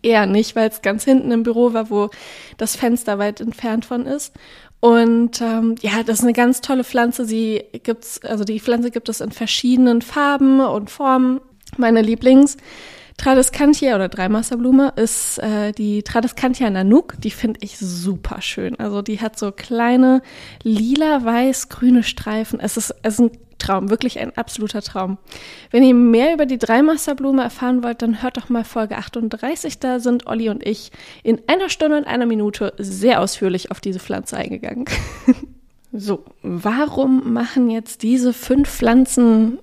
eher 0.01 0.25
nicht, 0.25 0.55
weil 0.55 0.69
es 0.69 0.81
ganz 0.81 1.03
hinten 1.03 1.31
im 1.31 1.43
Büro 1.43 1.73
war, 1.73 1.89
wo 1.89 2.09
das 2.57 2.75
Fenster 2.75 3.19
weit 3.19 3.41
entfernt 3.41 3.85
von 3.85 4.05
ist. 4.05 4.33
Und 4.79 5.41
ähm, 5.41 5.75
ja, 5.81 6.03
das 6.03 6.19
ist 6.19 6.23
eine 6.23 6.33
ganz 6.33 6.61
tolle 6.61 6.83
Pflanze. 6.83 7.25
Sie 7.25 7.63
gibt's, 7.83 8.23
also 8.23 8.45
die 8.45 8.59
Pflanze 8.59 8.91
gibt 8.91 9.09
es 9.09 9.19
in 9.19 9.31
verschiedenen 9.31 10.01
Farben 10.01 10.61
und 10.61 10.89
Formen. 10.89 11.41
Meine 11.79 12.01
Lieblings 12.01 12.57
Tradescantia 13.17 13.95
oder 13.95 14.07
Dreimasterblume 14.07 14.93
ist 14.95 15.39
äh, 15.39 15.73
die 15.73 16.03
Tradescantia 16.03 16.69
Nanook. 16.69 17.15
Die 17.19 17.31
finde 17.31 17.59
ich 17.63 17.77
super 17.77 18.41
schön. 18.41 18.79
Also 18.79 19.01
die 19.01 19.19
hat 19.19 19.37
so 19.37 19.51
kleine 19.51 20.21
lila, 20.63 21.25
weiß, 21.25 21.67
grüne 21.67 22.03
Streifen. 22.03 22.59
Es 22.61 22.77
ist, 22.77 22.95
es 23.03 23.15
ist 23.15 23.19
ein 23.19 23.31
Traum, 23.57 23.89
wirklich 23.89 24.19
ein 24.19 24.37
absoluter 24.37 24.81
Traum. 24.81 25.17
Wenn 25.69 25.83
ihr 25.83 25.93
mehr 25.93 26.33
über 26.33 26.45
die 26.45 26.57
Dreimasterblume 26.57 27.43
erfahren 27.43 27.83
wollt, 27.83 28.01
dann 28.01 28.23
hört 28.23 28.37
doch 28.37 28.47
mal 28.47 28.63
Folge 28.63 28.95
38. 28.95 29.79
Da 29.79 29.99
sind 29.99 30.27
Olli 30.27 30.49
und 30.49 30.65
ich 30.65 30.91
in 31.23 31.41
einer 31.47 31.67
Stunde 31.67 31.97
und 31.97 32.07
einer 32.07 32.25
Minute 32.25 32.73
sehr 32.77 33.19
ausführlich 33.19 33.69
auf 33.69 33.81
diese 33.81 33.99
Pflanze 33.99 34.37
eingegangen. 34.37 34.85
so, 35.91 36.23
warum 36.41 37.33
machen 37.33 37.69
jetzt 37.69 38.03
diese 38.03 38.31
fünf 38.31 38.69
Pflanzen 38.69 39.59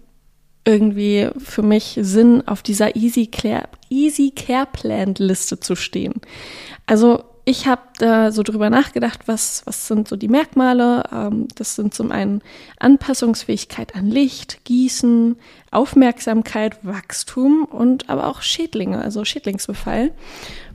irgendwie 0.66 1.30
für 1.38 1.62
mich 1.62 1.99
Sinn, 2.02 2.46
auf 2.46 2.62
dieser 2.62 2.96
Easy 2.96 3.26
Care, 3.26 3.68
Easy 3.88 4.32
Care 4.35 4.66
Plant 4.70 5.18
Liste 5.18 5.61
zu 5.61 5.76
stehen? 5.76 6.14
Also 6.87 7.25
ich 7.49 7.68
habe 7.68 7.82
da 7.99 8.32
so 8.32 8.42
drüber 8.42 8.70
nachgedacht, 8.70 9.28
was, 9.28 9.62
was 9.66 9.87
sind 9.87 10.08
so 10.08 10.16
die 10.16 10.26
Merkmale. 10.26 11.04
Ähm, 11.12 11.46
das 11.54 11.76
sind 11.76 11.94
zum 11.94 12.11
einen 12.11 12.42
Anpassungsfähigkeit 12.80 13.94
an 13.94 14.11
Licht, 14.11 14.64
Gießen, 14.64 15.37
Aufmerksamkeit, 15.70 16.85
Wachstum 16.85 17.64
und 17.64 18.11
aber 18.11 18.26
auch 18.26 18.42
Schädlinge, 18.42 19.00
also 19.00 19.25
Schädlingsbefall. 19.25 20.11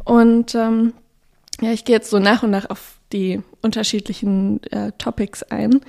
Und 0.05 0.55
ähm, 0.55 0.93
ja, 1.59 1.73
ich 1.73 1.83
gehe 1.83 1.95
jetzt 1.95 2.09
so 2.09 2.19
nach 2.19 2.41
und 2.41 2.51
nach 2.51 2.69
auf 2.69 2.95
die 3.11 3.41
unterschiedlichen 3.61 4.63
äh, 4.71 4.93
Topics 4.97 5.43
ein. 5.43 5.81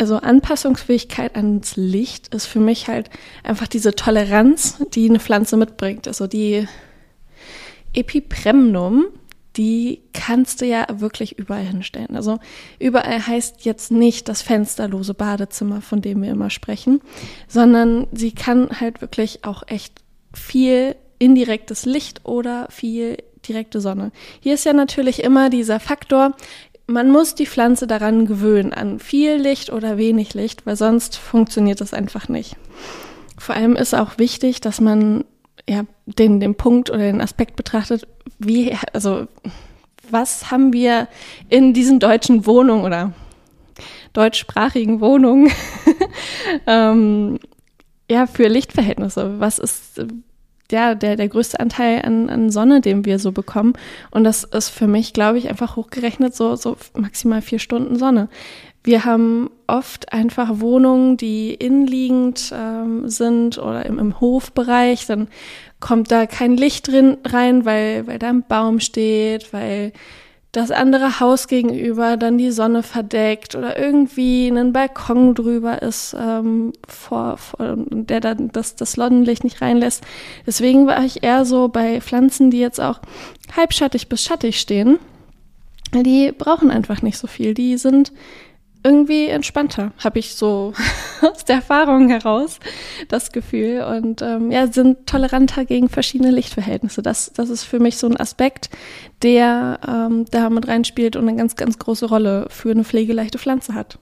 Also 0.00 0.16
Anpassungsfähigkeit 0.16 1.36
ans 1.36 1.76
Licht 1.76 2.34
ist 2.34 2.46
für 2.46 2.58
mich 2.58 2.88
halt 2.88 3.10
einfach 3.42 3.68
diese 3.68 3.94
Toleranz, 3.94 4.82
die 4.94 5.06
eine 5.08 5.20
Pflanze 5.20 5.58
mitbringt. 5.58 6.08
Also 6.08 6.26
die 6.26 6.66
Epipremnum, 7.92 9.08
die 9.58 10.00
kannst 10.14 10.62
du 10.62 10.66
ja 10.66 10.86
wirklich 10.90 11.38
überall 11.38 11.66
hinstellen. 11.66 12.16
Also 12.16 12.38
überall 12.78 13.26
heißt 13.26 13.66
jetzt 13.66 13.90
nicht 13.90 14.26
das 14.28 14.40
fensterlose 14.40 15.12
Badezimmer, 15.12 15.82
von 15.82 16.00
dem 16.00 16.22
wir 16.22 16.30
immer 16.30 16.48
sprechen, 16.48 17.02
sondern 17.46 18.06
sie 18.10 18.32
kann 18.32 18.80
halt 18.80 19.02
wirklich 19.02 19.44
auch 19.44 19.64
echt 19.66 20.00
viel 20.32 20.96
indirektes 21.18 21.84
Licht 21.84 22.24
oder 22.24 22.68
viel 22.70 23.18
direkte 23.46 23.80
Sonne. 23.82 24.12
Hier 24.40 24.54
ist 24.54 24.64
ja 24.64 24.72
natürlich 24.72 25.22
immer 25.22 25.50
dieser 25.50 25.80
Faktor, 25.80 26.34
man 26.90 27.10
muss 27.10 27.34
die 27.34 27.46
Pflanze 27.46 27.86
daran 27.86 28.26
gewöhnen, 28.26 28.72
an 28.72 28.98
viel 28.98 29.36
Licht 29.36 29.70
oder 29.70 29.96
wenig 29.96 30.34
Licht, 30.34 30.66
weil 30.66 30.76
sonst 30.76 31.16
funktioniert 31.16 31.80
das 31.80 31.94
einfach 31.94 32.28
nicht. 32.28 32.56
Vor 33.38 33.54
allem 33.54 33.76
ist 33.76 33.94
auch 33.94 34.18
wichtig, 34.18 34.60
dass 34.60 34.80
man 34.80 35.24
ja 35.68 35.84
den, 36.06 36.40
den 36.40 36.56
Punkt 36.56 36.90
oder 36.90 36.98
den 36.98 37.20
Aspekt 37.20 37.56
betrachtet, 37.56 38.06
wie, 38.38 38.76
also 38.92 39.28
was 40.10 40.50
haben 40.50 40.72
wir 40.72 41.06
in 41.48 41.72
diesen 41.72 42.00
deutschen 42.00 42.44
Wohnungen 42.44 42.84
oder 42.84 43.12
deutschsprachigen 44.12 45.00
Wohnungen 45.00 45.50
ähm, 46.66 47.38
ja 48.10 48.26
für 48.26 48.48
Lichtverhältnisse? 48.48 49.38
Was 49.38 49.60
ist 49.60 50.04
ja, 50.72 50.94
der, 50.94 51.16
der 51.16 51.28
größte 51.28 51.60
Anteil 51.60 52.02
an, 52.02 52.28
an 52.28 52.50
Sonne, 52.50 52.80
den 52.80 53.04
wir 53.04 53.18
so 53.18 53.32
bekommen. 53.32 53.74
Und 54.10 54.24
das 54.24 54.44
ist 54.44 54.68
für 54.68 54.86
mich, 54.86 55.12
glaube 55.12 55.38
ich, 55.38 55.48
einfach 55.48 55.76
hochgerechnet 55.76 56.34
so, 56.34 56.56
so 56.56 56.76
maximal 56.96 57.42
vier 57.42 57.58
Stunden 57.58 57.96
Sonne. 57.96 58.28
Wir 58.82 59.04
haben 59.04 59.50
oft 59.66 60.12
einfach 60.12 60.60
Wohnungen, 60.60 61.18
die 61.18 61.52
innenliegend 61.52 62.52
ähm, 62.56 63.08
sind 63.08 63.58
oder 63.58 63.84
im, 63.84 63.98
im 63.98 64.20
Hofbereich. 64.20 65.06
Dann 65.06 65.28
kommt 65.80 66.10
da 66.10 66.26
kein 66.26 66.56
Licht 66.56 66.88
drin 66.88 67.18
rein, 67.24 67.64
weil, 67.64 68.06
weil 68.06 68.18
da 68.18 68.30
ein 68.30 68.42
Baum 68.42 68.80
steht, 68.80 69.52
weil 69.52 69.92
das 70.52 70.72
andere 70.72 71.20
Haus 71.20 71.46
gegenüber 71.46 72.16
dann 72.16 72.36
die 72.36 72.50
Sonne 72.50 72.82
verdeckt 72.82 73.54
oder 73.54 73.78
irgendwie 73.78 74.48
einen 74.48 74.72
Balkon 74.72 75.34
drüber 75.34 75.80
ist, 75.82 76.16
ähm, 76.18 76.72
vor, 76.88 77.36
vor, 77.36 77.76
der 77.78 78.20
dann 78.20 78.50
das, 78.50 78.74
das 78.74 78.92
Sonnenlicht 78.92 79.44
nicht 79.44 79.62
reinlässt. 79.62 80.02
Deswegen 80.46 80.88
war 80.88 81.04
ich 81.04 81.22
eher 81.22 81.44
so 81.44 81.68
bei 81.68 82.00
Pflanzen, 82.00 82.50
die 82.50 82.58
jetzt 82.58 82.80
auch 82.80 83.00
halbschattig 83.56 84.08
bis 84.08 84.24
schattig 84.24 84.58
stehen. 84.58 84.98
Die 85.94 86.32
brauchen 86.32 86.70
einfach 86.70 87.02
nicht 87.02 87.18
so 87.18 87.26
viel. 87.26 87.54
Die 87.54 87.76
sind 87.76 88.12
irgendwie 88.82 89.26
entspannter, 89.26 89.92
habe 90.02 90.18
ich 90.18 90.34
so 90.34 90.72
aus 91.22 91.44
der 91.44 91.56
Erfahrung 91.56 92.08
heraus 92.08 92.60
das 93.08 93.32
Gefühl 93.32 93.82
und 93.82 94.22
ähm, 94.22 94.50
ja, 94.50 94.66
sind 94.66 95.06
toleranter 95.06 95.64
gegen 95.64 95.88
verschiedene 95.88 96.30
Lichtverhältnisse. 96.30 97.02
Das, 97.02 97.32
das 97.34 97.50
ist 97.50 97.64
für 97.64 97.78
mich 97.78 97.98
so 97.98 98.06
ein 98.06 98.16
Aspekt, 98.16 98.70
der 99.22 99.80
ähm, 99.86 100.24
da 100.30 100.50
mit 100.50 100.68
reinspielt 100.68 101.16
und 101.16 101.28
eine 101.28 101.36
ganz, 101.36 101.56
ganz 101.56 101.78
große 101.78 102.06
Rolle 102.06 102.46
für 102.50 102.70
eine 102.70 102.84
pflegeleichte 102.84 103.38
Pflanze 103.38 103.74
hat. 103.74 103.98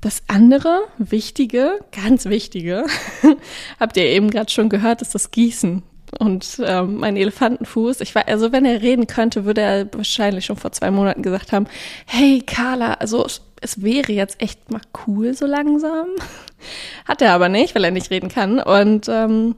Das 0.00 0.22
andere 0.28 0.82
Wichtige, 0.98 1.78
ganz 1.90 2.26
Wichtige, 2.26 2.86
habt 3.80 3.96
ihr 3.96 4.04
eben 4.04 4.30
gerade 4.30 4.50
schon 4.50 4.68
gehört, 4.68 5.02
ist 5.02 5.14
das 5.14 5.30
Gießen 5.30 5.82
und 6.18 6.60
ähm, 6.64 6.96
mein 6.96 7.16
Elefantenfuß. 7.16 8.00
Ich 8.00 8.14
war, 8.14 8.28
also 8.28 8.52
wenn 8.52 8.64
er 8.64 8.82
reden 8.82 9.06
könnte, 9.06 9.44
würde 9.44 9.60
er 9.60 9.88
wahrscheinlich 9.92 10.44
schon 10.44 10.56
vor 10.56 10.72
zwei 10.72 10.90
Monaten 10.90 11.22
gesagt 11.22 11.52
haben, 11.52 11.66
hey 12.06 12.42
Carla, 12.44 12.94
also 12.94 13.26
es 13.60 13.82
wäre 13.82 14.12
jetzt 14.12 14.40
echt 14.40 14.70
mal 14.70 14.82
cool 15.06 15.34
so 15.34 15.46
langsam. 15.46 16.08
Hat 17.04 17.22
er 17.22 17.32
aber 17.32 17.48
nicht, 17.48 17.74
weil 17.74 17.84
er 17.84 17.90
nicht 17.90 18.10
reden 18.10 18.28
kann. 18.28 18.60
Und 18.60 19.08
ähm, 19.08 19.56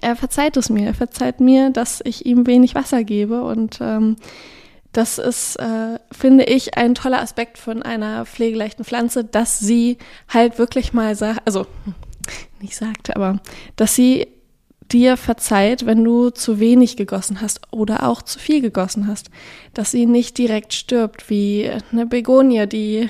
er 0.00 0.16
verzeiht 0.16 0.56
es 0.56 0.70
mir. 0.70 0.86
Er 0.86 0.94
verzeiht 0.94 1.40
mir, 1.40 1.70
dass 1.70 2.00
ich 2.04 2.26
ihm 2.26 2.46
wenig 2.46 2.74
Wasser 2.74 3.04
gebe. 3.04 3.42
Und 3.42 3.78
ähm, 3.80 4.16
das 4.92 5.18
ist, 5.18 5.56
äh, 5.56 5.98
finde 6.12 6.44
ich, 6.44 6.76
ein 6.76 6.94
toller 6.94 7.20
Aspekt 7.20 7.58
von 7.58 7.82
einer 7.82 8.24
pflegeleichten 8.26 8.84
Pflanze, 8.84 9.24
dass 9.24 9.58
sie 9.58 9.98
halt 10.28 10.58
wirklich 10.58 10.92
mal 10.92 11.14
sagt, 11.14 11.42
also 11.44 11.66
nicht 12.60 12.76
sagt, 12.76 13.14
aber 13.14 13.40
dass 13.76 13.94
sie 13.94 14.28
dir 14.92 15.16
verzeiht, 15.16 15.86
wenn 15.86 16.02
du 16.04 16.30
zu 16.30 16.60
wenig 16.60 16.96
gegossen 16.96 17.40
hast 17.40 17.60
oder 17.70 18.08
auch 18.08 18.22
zu 18.22 18.38
viel 18.38 18.60
gegossen 18.60 19.06
hast, 19.06 19.30
dass 19.74 19.90
sie 19.90 20.06
nicht 20.06 20.38
direkt 20.38 20.72
stirbt 20.72 21.30
wie 21.30 21.70
eine 21.92 22.06
Begonie, 22.06 22.66
die 22.66 23.08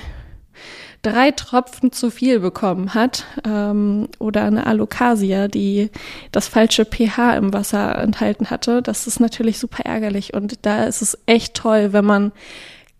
drei 1.01 1.31
Tropfen 1.31 1.91
zu 1.91 2.11
viel 2.11 2.39
bekommen 2.39 2.93
hat 2.93 3.25
ähm, 3.45 4.09
oder 4.19 4.43
eine 4.43 4.65
Alocasia, 4.67 5.47
die 5.47 5.89
das 6.31 6.47
falsche 6.47 6.85
pH 6.85 7.37
im 7.37 7.53
Wasser 7.53 7.97
enthalten 7.99 8.49
hatte. 8.49 8.81
Das 8.81 9.07
ist 9.07 9.19
natürlich 9.19 9.59
super 9.59 9.85
ärgerlich 9.85 10.33
und 10.33 10.65
da 10.65 10.83
ist 10.83 11.01
es 11.01 11.17
echt 11.25 11.53
toll, 11.53 11.93
wenn 11.93 12.05
man 12.05 12.31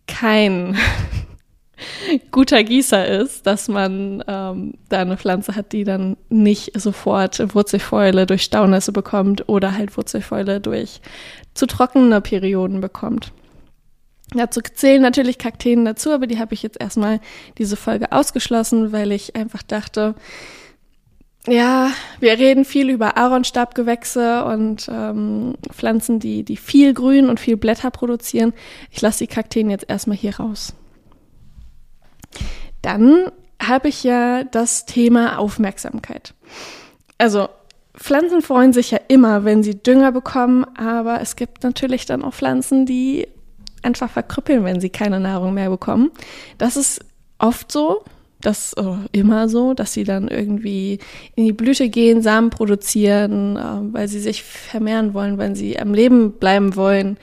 kein 0.07 0.77
guter 2.31 2.63
Gießer 2.63 3.07
ist, 3.07 3.47
dass 3.47 3.67
man 3.67 4.23
ähm, 4.27 4.73
da 4.89 4.99
eine 4.99 5.17
Pflanze 5.17 5.55
hat, 5.55 5.71
die 5.71 5.83
dann 5.83 6.17
nicht 6.29 6.79
sofort 6.79 7.53
Wurzelfäule 7.55 8.25
durch 8.25 8.43
Staunässe 8.43 8.91
bekommt 8.91 9.47
oder 9.49 9.77
halt 9.77 9.95
Wurzelfäule 9.97 10.59
durch 10.59 11.01
zu 11.53 11.65
trockene 11.65 12.21
Perioden 12.21 12.81
bekommt. 12.81 13.31
Dazu 14.33 14.61
zählen 14.61 15.01
natürlich 15.01 15.39
Kakteen 15.39 15.85
dazu, 15.85 16.11
aber 16.11 16.27
die 16.27 16.39
habe 16.39 16.53
ich 16.53 16.61
jetzt 16.61 16.79
erstmal 16.79 17.19
diese 17.57 17.75
Folge 17.75 18.11
ausgeschlossen, 18.11 18.91
weil 18.91 19.11
ich 19.11 19.35
einfach 19.35 19.63
dachte, 19.63 20.13
ja, 21.47 21.91
wir 22.19 22.37
reden 22.37 22.65
viel 22.65 22.89
über 22.89 23.17
Aaronstabgewächse 23.17 24.43
und 24.45 24.87
ähm, 24.91 25.55
Pflanzen, 25.71 26.19
die, 26.19 26.43
die 26.43 26.57
viel 26.57 26.93
Grün 26.93 27.29
und 27.29 27.39
viel 27.39 27.57
Blätter 27.57 27.89
produzieren. 27.91 28.53
Ich 28.91 29.01
lasse 29.01 29.25
die 29.25 29.33
Kakteen 29.33 29.69
jetzt 29.69 29.85
erstmal 29.87 30.17
hier 30.17 30.37
raus. 30.37 30.75
Dann 32.81 33.31
habe 33.61 33.89
ich 33.89 34.03
ja 34.03 34.43
das 34.43 34.85
Thema 34.85 35.37
Aufmerksamkeit. 35.37 36.33
Also 37.17 37.49
Pflanzen 37.95 38.41
freuen 38.41 38.71
sich 38.71 38.91
ja 38.91 38.99
immer, 39.09 39.43
wenn 39.43 39.63
sie 39.63 39.81
Dünger 39.81 40.11
bekommen, 40.11 40.65
aber 40.77 41.21
es 41.21 41.35
gibt 41.35 41.63
natürlich 41.63 42.05
dann 42.05 42.23
auch 42.23 42.33
Pflanzen, 42.33 42.85
die 42.85 43.27
einfach 43.83 44.09
verkrüppeln, 44.09 44.63
wenn 44.63 44.79
sie 44.79 44.89
keine 44.89 45.19
Nahrung 45.19 45.53
mehr 45.53 45.69
bekommen. 45.69 46.11
Das 46.57 46.77
ist 46.77 47.01
oft 47.37 47.71
so, 47.71 48.03
das 48.41 48.73
oh, 48.77 48.97
immer 49.11 49.49
so, 49.49 49.73
dass 49.73 49.93
sie 49.93 50.05
dann 50.05 50.29
irgendwie 50.29 50.99
in 51.35 51.45
die 51.45 51.53
Blüte 51.53 51.89
gehen, 51.89 52.21
Samen 52.21 52.49
produzieren, 52.49 53.57
äh, 53.57 53.93
weil 53.93 54.07
sie 54.07 54.19
sich 54.21 54.43
vermehren 54.43 55.13
wollen, 55.13 55.37
weil 55.37 55.55
sie 55.55 55.77
am 55.77 55.93
Leben 55.93 56.33
bleiben 56.33 56.75
wollen 56.77 57.17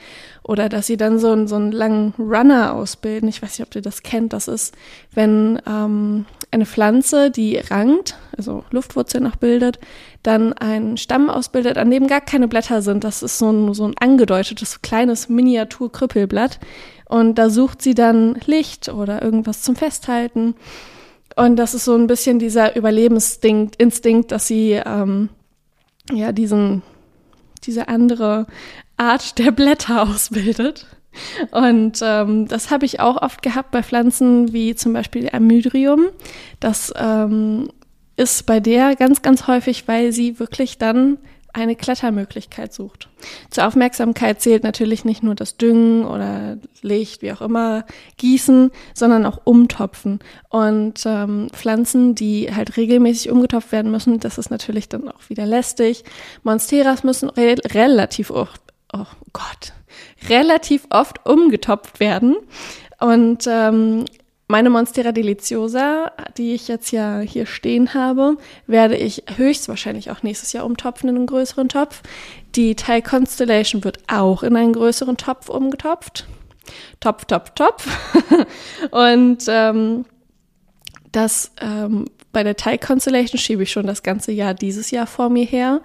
oder 0.47 0.69
dass 0.69 0.87
sie 0.87 0.95
dann 0.95 1.19
so, 1.19 1.45
so 1.45 1.55
einen 1.55 1.73
langen 1.73 2.13
Runner 2.17 2.73
ausbilden. 2.73 3.27
Ich 3.27 3.41
weiß 3.41 3.59
nicht, 3.59 3.67
ob 3.67 3.75
ihr 3.75 3.81
das 3.81 4.01
kennt. 4.01 4.31
Das 4.31 4.47
ist, 4.47 4.73
wenn 5.13 5.61
ähm, 5.67 6.25
eine 6.51 6.65
Pflanze, 6.65 7.29
die 7.29 7.57
rankt, 7.57 8.17
also 8.35 8.63
Luftwurzeln 8.71 9.25
noch 9.25 9.35
bildet, 9.35 9.77
dann 10.23 10.53
einen 10.53 10.95
Stamm 10.95 11.29
ausbildet, 11.29 11.77
an 11.77 11.91
dem 11.91 12.07
gar 12.07 12.21
keine 12.21 12.47
Blätter 12.47 12.81
sind. 12.81 13.03
Das 13.03 13.23
ist 13.23 13.37
so 13.37 13.51
ein, 13.51 13.73
so 13.73 13.85
ein 13.85 13.95
angedeutetes 13.99 14.81
kleines 14.81 15.27
Miniatur-Krüppelblatt. 15.27 16.59
Und 17.09 17.35
da 17.35 17.49
sucht 17.49 17.81
sie 17.81 17.93
dann 17.93 18.39
Licht 18.45 18.87
oder 18.87 19.21
irgendwas 19.21 19.63
zum 19.63 19.75
Festhalten. 19.75 20.55
Und 21.35 21.57
das 21.57 21.73
ist 21.73 21.83
so 21.83 21.93
ein 21.93 22.07
bisschen 22.07 22.39
dieser 22.39 22.75
Überlebensinstinkt, 22.77 23.75
Instinkt, 23.75 24.31
dass 24.31 24.47
sie 24.47 24.71
ähm, 24.71 25.27
ja 26.11 26.31
diesen 26.31 26.83
diese 27.63 27.87
andere 27.89 28.47
Art 28.97 29.37
der 29.37 29.51
Blätter 29.51 30.03
ausbildet. 30.03 30.85
Und 31.51 31.99
ähm, 32.03 32.47
das 32.47 32.69
habe 32.69 32.85
ich 32.85 32.99
auch 32.99 33.21
oft 33.21 33.41
gehabt 33.41 33.71
bei 33.71 33.81
Pflanzen 33.81 34.53
wie 34.53 34.75
zum 34.75 34.93
Beispiel 34.93 35.29
Amydrium. 35.31 36.07
Das 36.59 36.93
ähm, 36.95 37.69
ist 38.17 38.45
bei 38.45 38.59
der 38.59 38.95
ganz, 38.95 39.21
ganz 39.21 39.47
häufig, 39.47 39.87
weil 39.87 40.11
sie 40.11 40.39
wirklich 40.39 40.77
dann 40.77 41.17
eine 41.53 41.75
Klettermöglichkeit 41.75 42.71
sucht. 42.71 43.09
Zur 43.49 43.65
Aufmerksamkeit 43.65 44.41
zählt 44.41 44.63
natürlich 44.63 45.05
nicht 45.05 45.23
nur 45.23 45.33
das 45.33 45.57
Düngen 45.57 46.05
oder 46.05 46.57
Licht, 46.83 47.23
wie 47.23 47.31
auch 47.31 47.41
immer, 47.41 47.85
Gießen, 48.17 48.69
sondern 48.93 49.25
auch 49.25 49.41
Umtopfen. 49.43 50.19
Und 50.49 51.01
ähm, 51.05 51.47
Pflanzen, 51.51 52.13
die 52.13 52.53
halt 52.53 52.77
regelmäßig 52.77 53.31
umgetopft 53.31 53.71
werden 53.71 53.91
müssen, 53.91 54.19
das 54.19 54.37
ist 54.37 54.51
natürlich 54.51 54.87
dann 54.87 55.09
auch 55.09 55.29
wieder 55.29 55.47
lästig. 55.47 56.03
Monsteras 56.43 57.03
müssen 57.03 57.29
re 57.29 57.55
relativ 57.73 58.29
oft, 58.29 58.61
oh 58.93 59.05
Gott, 59.33 59.73
relativ 60.29 60.85
oft 60.89 61.25
umgetopft 61.25 61.99
werden. 61.99 62.35
Und 62.99 63.45
ähm, 63.47 64.05
meine 64.47 64.69
Monstera 64.69 65.11
deliciosa, 65.11 66.11
die 66.37 66.53
ich 66.53 66.69
jetzt 66.69 66.91
ja 66.91 67.19
hier 67.19 67.45
stehen 67.45 67.93
habe, 67.93 68.37
werde 68.65 68.95
ich 68.95 69.23
höchstwahrscheinlich 69.35 70.09
auch 70.09 70.23
nächstes 70.23 70.53
Jahr 70.53 70.65
umtopfen 70.65 71.09
in 71.09 71.17
einen 71.17 71.27
größeren 71.27 71.67
Topf. 71.67 72.01
Die 72.55 72.75
Thai 72.75 73.01
Constellation 73.01 73.83
wird 73.83 73.99
auch 74.07 74.43
in 74.43 74.55
einen 74.55 74.73
größeren 74.73 75.17
Topf 75.17 75.49
umgetopft. 75.49 76.27
Topf, 77.01 77.25
Topf, 77.25 77.51
Topf. 77.51 77.87
Und 78.91 79.43
ähm, 79.49 80.05
das 81.11 81.51
ähm, 81.59 82.05
bei 82.31 82.43
der 82.43 82.55
Thai 82.55 82.77
Constellation 82.77 83.39
schiebe 83.39 83.63
ich 83.63 83.71
schon 83.71 83.87
das 83.87 84.01
ganze 84.01 84.31
Jahr 84.31 84.53
dieses 84.53 84.91
Jahr 84.91 85.07
vor 85.07 85.29
mir 85.29 85.45
her. 85.45 85.81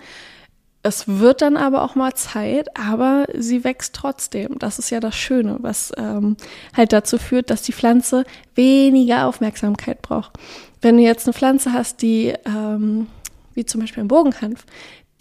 Es 0.85 1.07
wird 1.07 1.43
dann 1.43 1.57
aber 1.57 1.83
auch 1.83 1.95
mal 1.95 2.15
Zeit, 2.15 2.77
aber 2.77 3.27
sie 3.35 3.63
wächst 3.63 3.95
trotzdem. 3.95 4.59
Das 4.59 4.81
ist 4.81 4.91
ja 4.91 4.99
das 4.99 5.15
Schöne, 5.15 5.59
was 5.61 5.93
ähm, 5.97 6.37
halt 6.77 6.93
dazu 6.93 7.19
führt, 7.19 7.51
dass 7.51 7.63
die 7.63 7.73
Pflanze 7.73 8.25
weniger 8.57 9.27
Aufmerksamkeit 9.27 10.03
braucht. 10.03 10.33
Wenn 10.81 10.97
du 10.97 11.03
jetzt 11.05 11.27
eine 11.27 11.35
Pflanze 11.35 11.73
hast, 11.73 12.03
die, 12.03 12.35
ähm, 12.45 13.07
wie 13.55 13.65
zum 13.65 13.81
Beispiel 13.81 14.03
ein 14.03 14.09
Bogenhanf, 14.09 14.67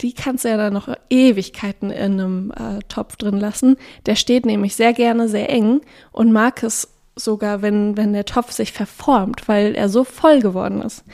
die 0.00 0.12
kannst 0.12 0.44
du 0.44 0.48
ja 0.48 0.56
dann 0.56 0.72
noch 0.72 0.88
Ewigkeiten 1.10 1.90
in 1.90 2.20
einem 2.20 2.50
äh, 2.50 2.80
Topf 2.88 3.14
drin 3.14 3.38
lassen. 3.38 3.76
Der 4.06 4.16
steht 4.16 4.44
nämlich 4.44 4.74
sehr 4.74 4.92
gerne 4.92 5.28
sehr 5.28 5.48
eng 5.48 5.80
und 6.10 6.32
mag 6.32 6.64
es 6.64 6.88
sogar, 7.14 7.62
wenn, 7.62 7.96
wenn 7.96 8.12
der 8.12 8.24
Topf 8.24 8.52
sich 8.52 8.72
verformt, 8.72 9.46
weil 9.46 9.74
er 9.74 9.88
so 9.88 10.02
voll 10.02 10.40
geworden 10.40 10.82
ist. 10.82 11.04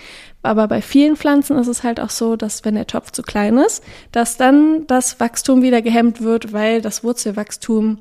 Aber 0.42 0.68
bei 0.68 0.80
vielen 0.80 1.16
Pflanzen 1.16 1.58
ist 1.58 1.66
es 1.66 1.82
halt 1.82 2.00
auch 2.00 2.10
so, 2.10 2.36
dass 2.36 2.64
wenn 2.64 2.74
der 2.74 2.86
Topf 2.86 3.10
zu 3.10 3.22
klein 3.22 3.58
ist, 3.58 3.82
dass 4.12 4.36
dann 4.36 4.86
das 4.86 5.18
Wachstum 5.20 5.62
wieder 5.62 5.82
gehemmt 5.82 6.20
wird, 6.20 6.52
weil 6.52 6.80
das 6.80 7.02
Wurzelwachstum 7.02 7.98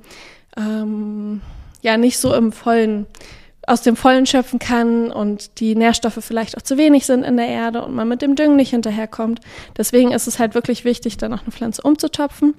ähm, 0.56 1.42
ja 1.82 1.98
nicht 1.98 2.20
so 2.20 2.34
im 2.34 2.52
vollen 2.52 3.08
aus 3.68 3.82
dem 3.82 3.98
Vollen 3.98 4.26
schöpfen 4.26 4.60
kann 4.60 5.12
und 5.12 5.60
die 5.60 5.76
Nährstoffe 5.76 6.20
vielleicht 6.22 6.58
auch 6.58 6.62
zu 6.62 6.78
wenig 6.78 7.06
sind 7.06 7.24
in 7.24 7.36
der 7.36 7.50
Erde 7.50 7.84
und 7.84 7.94
man 7.94 8.08
mit 8.08 8.22
dem 8.22 8.36
Düngen 8.36 8.56
nicht 8.56 8.70
hinterherkommt. 8.70 9.42
Deswegen 9.78 10.14
ist 10.14 10.26
es 10.26 10.40
halt 10.40 10.56
wirklich 10.56 10.86
wichtig, 10.86 11.18
dann 11.18 11.34
auch 11.34 11.42
eine 11.42 11.52
Pflanze 11.52 11.82
umzutopfen, 11.82 12.56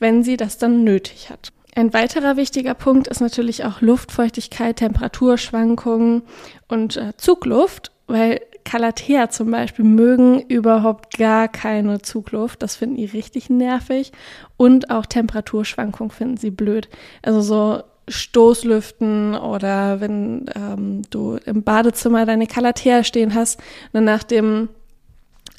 wenn 0.00 0.22
sie 0.22 0.36
das 0.36 0.58
dann 0.58 0.84
nötig 0.84 1.30
hat. 1.30 1.50
Ein 1.74 1.94
weiterer 1.94 2.36
wichtiger 2.36 2.74
Punkt 2.74 3.08
ist 3.08 3.20
natürlich 3.20 3.64
auch 3.64 3.80
Luftfeuchtigkeit, 3.80 4.76
Temperaturschwankungen 4.76 6.22
und 6.68 6.98
äh, 6.98 7.14
Zugluft, 7.16 7.90
weil 8.06 8.40
Calathea 8.70 9.30
zum 9.30 9.50
Beispiel 9.50 9.84
mögen 9.84 10.42
überhaupt 10.42 11.18
gar 11.18 11.48
keine 11.48 12.02
Zugluft. 12.02 12.62
Das 12.62 12.76
finden 12.76 12.98
die 12.98 13.06
richtig 13.06 13.50
nervig. 13.50 14.12
Und 14.56 14.90
auch 14.90 15.06
Temperaturschwankungen 15.06 16.12
finden 16.12 16.36
sie 16.36 16.52
blöd. 16.52 16.88
Also 17.20 17.40
so 17.40 17.82
Stoßlüften 18.06 19.34
oder 19.34 20.00
wenn 20.00 20.46
ähm, 20.54 21.02
du 21.10 21.38
im 21.46 21.64
Badezimmer 21.64 22.26
deine 22.26 22.46
Calathea 22.46 23.02
stehen 23.02 23.34
hast, 23.34 23.60
dann 23.92 24.04
nach 24.04 24.22
dem 24.22 24.68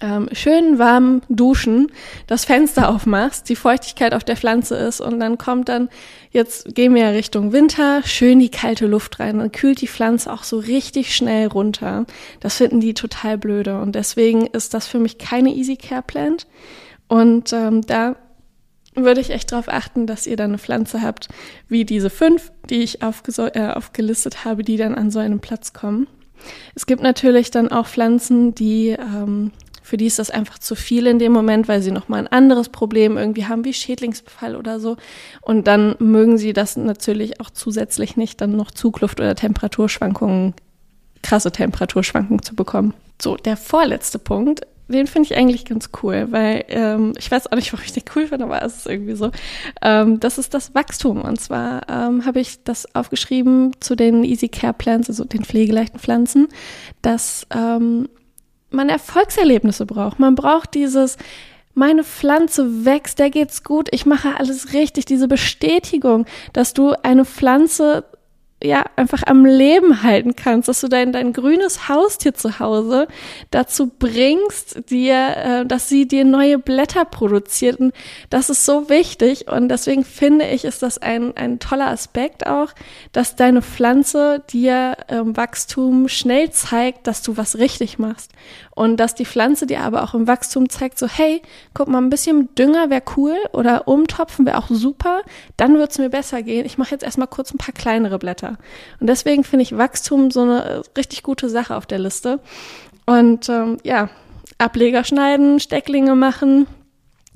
ähm, 0.02 0.30
schönen 0.34 0.80
warmen 0.80 1.22
Duschen 1.30 1.92
das 2.28 2.46
Fenster 2.46 2.90
aufmachst, 2.90 3.48
die 3.50 3.56
Feuchtigkeit 3.56 4.14
auf 4.14 4.24
der 4.24 4.36
Pflanze 4.36 4.76
ist 4.76 5.00
und 5.00 5.20
dann 5.20 5.38
kommt 5.38 5.70
dann, 5.70 5.90
jetzt 6.32 6.76
gehen 6.76 6.94
wir 6.96 7.04
ja 7.04 7.10
Richtung 7.10 7.54
Winter, 7.54 8.02
schön 8.04 8.40
die 8.40 8.50
kalte 8.50 8.88
Luft 8.88 9.20
rein, 9.20 9.40
dann 9.40 9.52
kühlt 9.52 9.82
die 9.82 9.88
Pflanze 9.88 10.32
auch 10.32 10.44
so 10.44 10.58
richtig 10.58 11.16
schnell 11.16 11.48
runter. 11.48 12.06
Das 12.40 12.58
finden 12.58 12.80
die 12.80 12.94
total 12.94 13.38
blöde 13.38 13.80
und 13.80 13.96
deswegen 13.96 14.48
ist 14.48 14.74
das 14.74 14.88
für 14.88 15.00
mich 15.00 15.18
keine 15.18 15.54
Easy 15.54 15.78
Care 15.78 16.04
Plant 16.04 16.48
und 17.08 17.54
ähm, 17.54 17.82
da 17.82 18.16
würde 18.96 19.22
ich 19.22 19.30
echt 19.30 19.52
darauf 19.52 19.70
achten, 19.70 20.06
dass 20.06 20.28
ihr 20.28 20.36
dann 20.36 20.52
eine 20.52 20.58
Pflanze 20.58 21.02
habt, 21.02 21.30
wie 21.68 21.86
diese 21.86 22.10
fünf, 22.10 22.52
die 22.70 22.82
ich 22.82 23.02
äh, 23.02 23.68
aufgelistet 23.74 24.44
habe, 24.44 24.64
die 24.64 24.78
dann 24.78 24.96
an 24.96 25.12
so 25.12 25.20
einem 25.20 25.40
Platz 25.40 25.74
kommen. 25.74 26.08
Es 26.76 26.86
gibt 26.86 27.02
natürlich 27.02 27.52
dann 27.52 27.72
auch 27.72 27.88
Pflanzen, 27.88 28.56
die 28.56 28.90
ähm, 28.90 29.52
für 29.82 29.98
die 29.98 30.06
ist 30.06 30.20
das 30.20 30.30
einfach 30.30 30.60
zu 30.60 30.76
viel 30.76 31.08
in 31.08 31.20
dem 31.20 31.32
Moment, 31.32 31.68
weil 31.68 31.82
sie 31.82 31.92
nochmal 31.92 32.20
ein 32.20 32.28
anderes 32.28 32.70
Problem 32.70 33.18
irgendwie 33.18 33.46
haben, 33.46 33.66
wie 33.66 33.74
Schädlingsbefall 33.74 34.56
oder 34.56 34.80
so. 34.80 34.98
Und 35.42 35.68
dann 35.68 35.96
mögen 36.00 36.38
sie 36.38 36.54
das 36.54 36.78
natürlich 36.78 37.42
auch 37.42 37.50
zusätzlich 37.50 38.18
nicht, 38.18 38.42
dann 38.42 38.56
noch 38.56 38.72
Zugluft 38.72 39.20
oder 39.20 39.36
Temperaturschwankungen, 39.36 40.54
krasse 41.24 41.52
Temperaturschwankungen 41.52 42.44
zu 42.44 42.56
bekommen. 42.56 42.94
So, 43.22 43.36
der 43.36 43.58
vorletzte 43.58 44.20
Punkt 44.20 44.62
den 44.92 45.08
finde 45.08 45.28
ich 45.32 45.38
eigentlich 45.38 45.66
ganz 45.66 45.90
cool, 46.04 46.28
weil 46.32 46.66
ähm, 46.70 47.14
ich 47.18 47.32
weiß 47.32 47.52
auch 47.52 47.56
nicht, 47.56 47.74
warum 47.74 47.86
ich 47.86 47.94
den 47.94 48.04
cool 48.16 48.28
finde, 48.28 48.46
aber 48.46 48.62
es 48.62 48.78
ist 48.78 48.88
irgendwie 48.88 49.16
so. 49.16 49.32
Ähm, 49.82 50.20
das 50.20 50.38
ist 50.38 50.54
das 50.54 50.76
Wachstum. 50.76 51.22
Und 51.22 51.40
zwar 51.40 51.90
ähm, 51.90 52.26
habe 52.26 52.40
ich 52.40 52.64
das 52.64 52.94
aufgeschrieben 52.96 53.72
zu 53.80 53.96
den 53.96 54.24
Easy 54.24 54.50
Care 54.50 54.74
Plants, 54.74 55.10
also 55.10 55.24
den 55.24 55.44
pflegeleichten 55.44 56.00
Pflanzen, 56.00 56.48
dass 57.02 57.48
ähm, 57.56 58.10
man 58.72 58.90
Erfolgserlebnisse 58.90 59.86
braucht. 59.86 60.20
Man 60.20 60.36
braucht 60.36 60.74
dieses, 60.74 61.18
meine 61.74 62.04
Pflanze 62.04 62.86
wächst, 62.86 63.20
der 63.20 63.30
geht's 63.30 63.64
gut, 63.64 63.90
ich 63.92 64.06
mache 64.06 64.38
alles 64.38 64.74
richtig, 64.74 65.06
diese 65.06 65.28
Bestätigung, 65.28 66.26
dass 66.54 66.74
du 66.74 66.94
eine 67.04 67.26
Pflanze 67.26 68.06
ja, 68.64 68.86
einfach 68.96 69.24
am 69.26 69.46
Leben 69.46 70.04
halten 70.04 70.36
kannst, 70.36 70.68
dass 70.68 70.82
du 70.82 70.88
dein, 70.88 71.12
dein 71.12 71.34
grünes 71.34 71.90
Haustier 71.90 72.34
zu 72.34 72.60
Hause 72.60 73.08
dazu 73.50 73.88
bringst, 73.88 74.90
dir, 74.90 75.36
äh, 75.38 75.66
dass 75.66 75.90
sie 75.90 76.08
dir 76.08 76.26
neue 76.26 76.60
Blätter 76.60 77.06
produziert. 77.06 77.80
Und 77.80 77.94
das 78.30 78.50
ist 78.50 78.66
so 78.66 78.90
wichtig. 78.90 79.48
Und 79.48 79.70
deswegen 79.70 80.06
finde 80.06 80.46
ich, 80.46 80.66
ist 80.66 80.84
das 80.84 80.98
ein, 81.00 81.36
ein 81.36 81.60
toller 81.60 81.88
Aspekt 81.88 82.46
auch, 82.46 82.70
dass 83.12 83.36
deine 83.36 83.62
Pflanze 83.62 84.44
dir 84.52 84.98
ähm, 85.10 85.36
Wachstum 85.36 86.08
schnell 86.08 86.52
zeigt, 86.52 87.08
dass 87.08 87.22
du 87.24 87.38
was 87.38 87.58
richtig 87.58 87.98
machst. 87.98 88.32
Und 88.74 88.98
dass 88.98 89.16
die 89.16 89.26
Pflanze 89.26 89.68
dir 89.68 89.82
aber 89.82 90.04
auch 90.04 90.14
im 90.14 90.28
Wachstum 90.28 90.70
zeigt, 90.70 90.98
so, 90.98 91.08
hey, 91.08 91.42
guck 91.74 91.88
mal, 91.88 91.98
ein 91.98 92.10
bisschen 92.10 92.54
Dünger 92.56 92.90
wäre 92.90 93.04
cool 93.18 93.36
oder 93.52 93.88
umtopfen 93.88 94.46
wäre 94.46 94.58
auch 94.58 94.70
super, 94.70 95.22
dann 95.58 95.78
wird 95.78 95.92
es 95.92 96.00
mir 96.00 96.10
besser 96.10 96.42
gehen. 96.42 96.66
Ich 96.66 96.78
mache 96.78 96.92
jetzt 96.92 97.04
erstmal 97.04 97.28
kurz 97.28 97.54
ein 97.54 97.58
paar 97.58 97.74
kleinere 97.74 98.18
Blätter. 98.18 98.58
Und 99.00 99.08
deswegen 99.08 99.44
finde 99.44 99.64
ich 99.64 99.78
Wachstum 99.78 100.32
so 100.32 100.42
eine 100.42 100.84
richtig 100.98 101.24
gute 101.24 101.50
Sache 101.50 101.76
auf 101.76 101.86
der 101.86 102.00
Liste. 102.00 102.40
Und 103.06 103.50
ähm, 103.50 103.78
ja, 103.84 104.10
Ableger 104.58 105.04
schneiden, 105.04 105.60
Stecklinge 105.60 106.16
machen, 106.16 106.68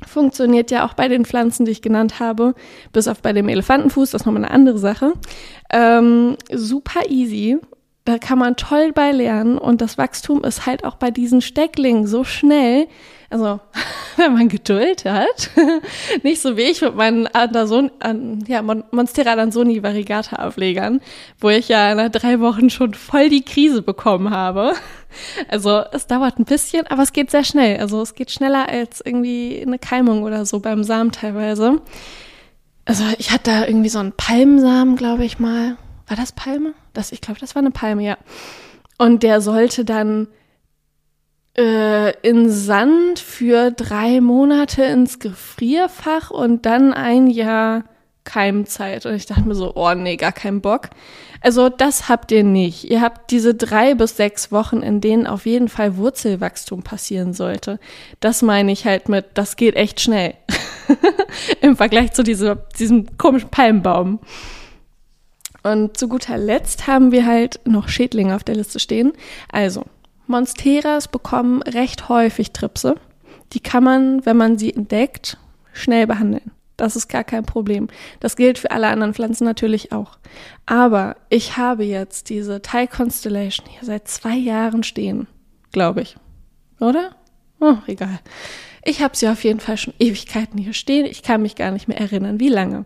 funktioniert 0.06 0.72
ja 0.72 0.86
auch 0.86 0.94
bei 0.94 1.08
den 1.08 1.26
Pflanzen, 1.26 1.66
die 1.66 1.72
ich 1.72 1.82
genannt 1.82 2.20
habe, 2.20 2.54
bis 2.94 3.08
auf 3.08 3.22
bei 3.22 3.34
dem 3.34 3.50
Elefantenfuß, 3.50 4.12
das 4.12 4.22
ist 4.22 4.26
nochmal 4.26 4.44
eine 4.44 4.54
andere 4.54 4.78
Sache. 4.78 5.14
Ähm, 5.72 6.38
super 6.52 7.10
easy 7.10 7.60
da 8.06 8.20
kann 8.20 8.38
man 8.38 8.56
toll 8.56 8.92
bei 8.94 9.12
lernen 9.12 9.58
und 9.58 9.82
das 9.82 9.98
Wachstum 9.98 10.44
ist 10.44 10.68
halt 10.68 10.84
auch 10.84 10.96
bei 10.96 11.10
diesen 11.10 11.42
Stecklingen 11.42 12.06
so 12.06 12.24
schnell. 12.24 12.88
Also, 13.32 13.60
wenn 14.16 14.34
man 14.34 14.48
Geduld 14.48 15.06
hat, 15.06 15.50
nicht 16.24 16.40
so 16.40 16.56
wie 16.56 16.62
ich 16.62 16.82
mit 16.82 16.96
meinen 16.96 17.26
Anderson, 17.28 17.92
an, 18.00 18.44
ja, 18.48 18.62
Monstera 18.62 19.32
Adansoni 19.32 19.82
Variegata 19.82 20.46
Auflegern, 20.46 21.02
wo 21.40 21.50
ich 21.50 21.68
ja 21.68 21.96
nach 21.96 22.10
drei 22.10 22.40
Wochen 22.40 22.70
schon 22.70 22.94
voll 22.94 23.30
die 23.30 23.44
Krise 23.44 23.82
bekommen 23.82 24.30
habe. 24.30 24.74
Also, 25.48 25.82
es 25.94 26.08
dauert 26.08 26.40
ein 26.40 26.44
bisschen, 26.44 26.88
aber 26.88 27.02
es 27.02 27.14
geht 27.14 27.32
sehr 27.32 27.46
schnell. 27.46 27.80
Also, 27.80 28.02
es 28.02 28.16
geht 28.16 28.32
schneller 28.32 28.68
als 28.68 29.00
irgendwie 29.00 29.64
eine 29.66 29.80
Keimung 29.80 30.24
oder 30.24 30.46
so 30.46 30.60
beim 30.60 30.84
Samen 30.84 31.14
teilweise. 31.14 31.82
Also, 32.84 33.06
ich 33.18 33.32
hatte 33.32 33.50
da 33.50 33.66
irgendwie 33.66 33.88
so 33.88 34.00
einen 34.00 34.12
Palmsamen, 34.12 34.98
glaube 34.98 35.24
ich 35.24 35.40
mal. 35.40 35.78
War 36.08 36.18
das 36.18 36.34
Palme? 36.34 36.74
Das, 36.96 37.12
ich 37.12 37.22
glaube, 37.22 37.40
das 37.40 37.56
war 37.56 37.62
eine 37.62 37.72
Palme, 37.72 38.04
ja. 38.04 38.18
Und 38.98 39.24
der 39.24 39.42
sollte 39.42 39.86
dann 39.86 40.28
äh, 41.58 42.12
in 42.22 42.50
Sand 42.50 43.20
für 43.20 43.72
drei 43.72 44.22
Monate 44.22 44.84
ins 44.84 45.20
Gefrierfach 45.20 46.32
und 46.32 46.66
dann 46.66 46.94
ein 46.94 47.28
Jahr 47.28 47.84
Keimzeit. 48.26 49.06
Und 49.06 49.14
ich 49.14 49.26
dachte 49.28 49.48
mir 49.48 49.56
so, 49.56 49.74
oh 49.76 49.94
nee, 49.94 50.18
gar 50.18 50.32
keinen 50.32 50.62
Bock. 50.62 50.90
Also 51.42 51.70
das 51.70 52.10
habt 52.10 52.32
ihr 52.32 52.44
nicht. 52.44 52.86
Ihr 52.86 53.02
habt 53.02 53.32
diese 53.32 53.54
drei 53.54 53.94
bis 53.94 54.18
sechs 54.18 54.52
Wochen, 54.52 54.82
in 54.82 55.00
denen 55.00 55.28
auf 55.28 55.46
jeden 55.46 55.70
Fall 55.70 55.96
Wurzelwachstum 55.96 56.82
passieren 56.82 57.34
sollte. 57.34 57.80
Das 58.20 58.42
meine 58.42 58.72
ich 58.72 58.86
halt 58.86 59.10
mit, 59.10 59.26
das 59.36 59.56
geht 59.56 59.76
echt 59.76 60.02
schnell. 60.02 60.34
Im 61.62 61.78
Vergleich 61.78 62.14
zu 62.14 62.24
diese, 62.24 62.66
diesem 62.80 63.18
komischen 63.18 63.50
Palmbaum. 63.50 64.20
Und 65.66 65.98
zu 65.98 66.08
guter 66.08 66.38
Letzt 66.38 66.86
haben 66.86 67.12
wir 67.12 67.26
halt 67.26 67.60
noch 67.66 67.90
Schädlinge 67.90 68.36
auf 68.36 68.44
der 68.44 68.54
Liste 68.54 68.80
stehen. 68.80 69.14
Also, 69.52 69.84
Monsteras 70.28 71.08
bekommen 71.08 71.64
recht 71.64 72.08
häufig 72.08 72.52
Tripse. 72.52 72.98
Die 73.54 73.62
kann 73.62 73.84
man, 73.84 74.24
wenn 74.28 74.38
man 74.38 74.60
sie 74.60 74.72
entdeckt, 74.72 75.40
schnell 75.74 76.06
behandeln. 76.06 76.52
Das 76.78 76.96
ist 76.96 77.08
gar 77.08 77.24
kein 77.24 77.46
Problem. 77.46 77.88
Das 78.20 78.36
gilt 78.36 78.60
für 78.60 78.70
alle 78.70 78.90
anderen 78.90 79.16
Pflanzen 79.16 79.46
natürlich 79.46 79.92
auch. 79.92 80.20
Aber 80.68 81.16
ich 81.30 81.58
habe 81.58 81.84
jetzt 81.84 82.30
diese 82.30 82.62
Thai 82.62 82.86
Constellation 82.86 83.68
hier 83.68 83.84
seit 83.84 84.08
zwei 84.08 84.36
Jahren 84.36 84.84
stehen, 84.84 85.26
glaube 85.72 86.02
ich. 86.02 86.16
Oder? 86.80 87.16
Oh, 87.60 87.78
egal. 87.88 88.20
Ich 88.84 89.02
habe 89.02 89.18
sie 89.18 89.28
auf 89.28 89.44
jeden 89.44 89.62
Fall 89.62 89.78
schon 89.78 89.96
Ewigkeiten 89.98 90.60
hier 90.60 90.74
stehen. 90.74 91.08
Ich 91.08 91.24
kann 91.24 91.42
mich 91.42 91.56
gar 91.56 91.72
nicht 91.72 91.88
mehr 91.88 92.00
erinnern, 92.00 92.40
wie 92.40 92.50
lange. 92.50 92.86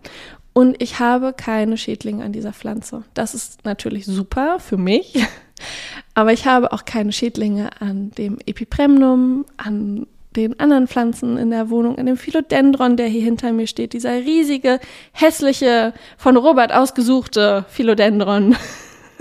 Und 0.54 0.82
ich 0.82 1.00
habe 1.00 1.34
keine 1.34 1.78
Schädlinge 1.78 2.24
an 2.24 2.34
dieser 2.34 2.54
Pflanze. 2.54 3.04
Das 3.14 3.34
ist 3.34 3.66
natürlich 3.66 4.06
super 4.06 4.60
für 4.60 4.78
mich. 4.78 5.24
Aber 6.14 6.34
ich 6.34 6.46
habe 6.46 6.72
auch 6.72 6.86
keine 6.86 7.12
Schädlinge 7.12 7.70
an 7.82 8.12
dem 8.12 8.40
Epipremnum, 8.46 9.46
an 9.58 10.08
den 10.36 10.60
anderen 10.60 10.88
Pflanzen 10.88 11.38
in 11.38 11.50
der 11.50 11.70
Wohnung, 11.70 11.98
in 11.98 12.06
dem 12.06 12.18
Philodendron, 12.18 12.98
der 12.98 13.08
hier 13.08 13.24
hinter 13.24 13.52
mir 13.52 13.68
steht, 13.68 13.94
dieser 13.94 14.14
riesige, 14.14 14.80
hässliche, 15.12 15.94
von 16.18 16.38
Robert 16.38 16.72
ausgesuchte 16.72 17.66
Philodendron. 17.70 18.56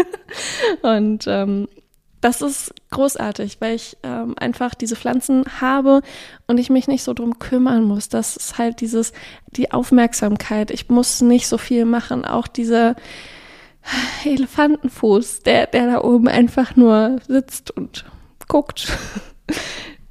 Und 0.83 1.25
ähm, 1.27 1.69
das 2.21 2.43
ist 2.43 2.75
großartig, 2.91 3.61
weil 3.61 3.77
ich 3.77 3.97
ähm, 4.03 4.35
einfach 4.39 4.75
diese 4.75 4.97
Pflanzen 4.97 5.45
habe 5.61 6.03
und 6.47 6.59
ich 6.59 6.71
mich 6.71 6.89
nicht 6.89 7.05
so 7.05 7.15
drum 7.15 7.39
kümmern 7.39 7.85
muss. 7.85 8.09
Das 8.09 8.37
ist 8.37 8.59
halt 8.59 8.81
dieses, 8.81 9.13
die 9.53 9.71
Aufmerksamkeit. 9.71 10.71
Ich 10.71 10.89
muss 10.89 11.21
nicht 11.21 11.47
so 11.47 11.59
viel 11.59 11.85
machen. 11.85 12.25
Auch 12.25 12.49
dieser 12.49 12.97
Elefantenfuß, 14.25 15.41
der, 15.41 15.67
der 15.67 15.87
da 15.87 16.01
oben 16.03 16.29
einfach 16.29 16.77
nur 16.77 17.21
sitzt 17.27 17.71
und 17.71 18.05
guckt. 18.49 18.89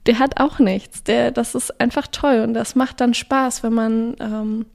Der 0.06 0.20
hat 0.20 0.40
auch 0.40 0.60
nichts. 0.60 1.04
Der, 1.04 1.32
das 1.32 1.54
ist 1.54 1.82
einfach 1.82 2.08
toll 2.08 2.40
und 2.40 2.54
das 2.54 2.76
macht 2.76 3.02
dann 3.02 3.14
Spaß, 3.14 3.62
wenn 3.64 3.74
man 3.74 4.16
ähm, 4.22 4.66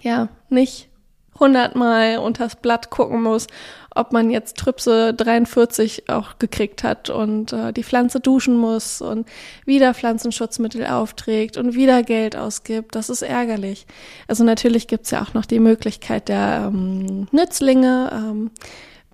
ja 0.00 0.30
nicht 0.48 0.88
hundertmal 1.38 2.18
unters 2.18 2.56
Blatt 2.56 2.90
gucken 2.90 3.22
muss, 3.22 3.46
ob 3.94 4.12
man 4.12 4.30
jetzt 4.30 4.56
Trüpse 4.58 5.14
43 5.14 6.08
auch 6.08 6.38
gekriegt 6.38 6.84
hat 6.84 7.10
und 7.10 7.52
äh, 7.52 7.72
die 7.72 7.84
Pflanze 7.84 8.20
duschen 8.20 8.56
muss 8.56 9.00
und 9.00 9.26
wieder 9.64 9.94
Pflanzenschutzmittel 9.94 10.86
aufträgt 10.86 11.56
und 11.56 11.74
wieder 11.74 12.02
Geld 12.02 12.36
ausgibt. 12.36 12.94
Das 12.94 13.08
ist 13.08 13.22
ärgerlich. 13.22 13.86
Also 14.28 14.44
natürlich 14.44 14.86
gibt's 14.86 15.10
ja 15.10 15.22
auch 15.22 15.34
noch 15.34 15.46
die 15.46 15.60
Möglichkeit 15.60 16.28
der 16.28 16.70
ähm, 16.72 17.28
Nützlinge. 17.32 18.10
Ähm, 18.12 18.50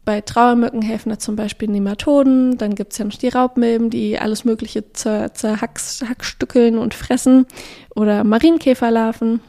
bei 0.04 0.20
Trauermücken 0.20 0.82
helfen 0.82 1.10
da 1.10 1.18
zum 1.18 1.36
Beispiel 1.36 1.68
Nematoden. 1.68 2.58
Dann 2.58 2.74
gibt's 2.74 2.98
ja 2.98 3.04
noch 3.04 3.14
die 3.14 3.28
Raubmilben, 3.28 3.88
die 3.88 4.18
alles 4.18 4.44
Mögliche 4.44 4.92
zer 4.92 5.32
zerhackstückeln 5.32 6.76
und 6.76 6.94
fressen. 6.94 7.46
Oder 7.94 8.24
Marienkäferlarven. 8.24 9.40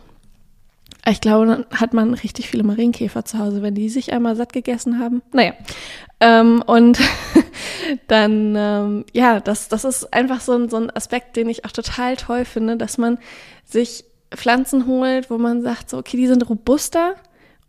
Ich 1.10 1.20
glaube, 1.20 1.46
dann 1.46 1.66
hat 1.72 1.94
man 1.94 2.14
richtig 2.14 2.50
viele 2.50 2.64
Marienkäfer 2.64 3.26
zu 3.26 3.38
Hause, 3.38 3.62
wenn 3.62 3.76
die 3.76 3.90
sich 3.90 4.14
einmal 4.14 4.36
satt 4.38 4.54
gegessen 4.54 5.00
haben. 5.00 5.22
Naja. 5.34 5.54
Ähm, 6.22 6.64
und 6.66 7.00
dann, 8.08 8.56
ähm, 8.56 9.06
ja, 9.12 9.42
das, 9.42 9.68
das 9.68 9.84
ist 9.84 10.14
einfach 10.14 10.40
so 10.40 10.54
ein, 10.54 10.70
so 10.70 10.78
ein 10.78 10.96
Aspekt, 10.96 11.36
den 11.36 11.50
ich 11.50 11.66
auch 11.66 11.72
total 11.72 12.16
toll 12.16 12.46
finde, 12.46 12.78
dass 12.78 12.98
man 12.98 13.18
sich 13.66 14.06
Pflanzen 14.32 14.88
holt, 14.88 15.30
wo 15.30 15.38
man 15.38 15.62
sagt, 15.62 15.90
so, 15.90 15.98
okay, 15.98 16.16
die 16.16 16.28
sind 16.28 16.50
robuster 16.50 17.16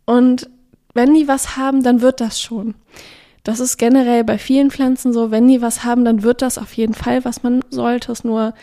und 0.05 0.49
wenn 0.93 1.13
die 1.13 1.27
was 1.27 1.57
haben, 1.57 1.83
dann 1.83 2.01
wird 2.01 2.21
das 2.21 2.39
schon. 2.39 2.75
Das 3.43 3.59
ist 3.59 3.77
generell 3.77 4.23
bei 4.23 4.37
vielen 4.37 4.71
Pflanzen 4.71 5.13
so, 5.13 5.29
wenn 5.29 5.47
die 5.47 5.61
was 5.61 5.83
haben, 5.83 6.05
dann 6.05 6.23
wird 6.23 6.41
das 6.41 6.57
auf 6.57 6.73
jeden 6.73 6.93
Fall, 6.93 7.25
was 7.25 7.43
man 7.43 7.61
sollte 7.69 8.11
es 8.11 8.23
nur 8.23 8.53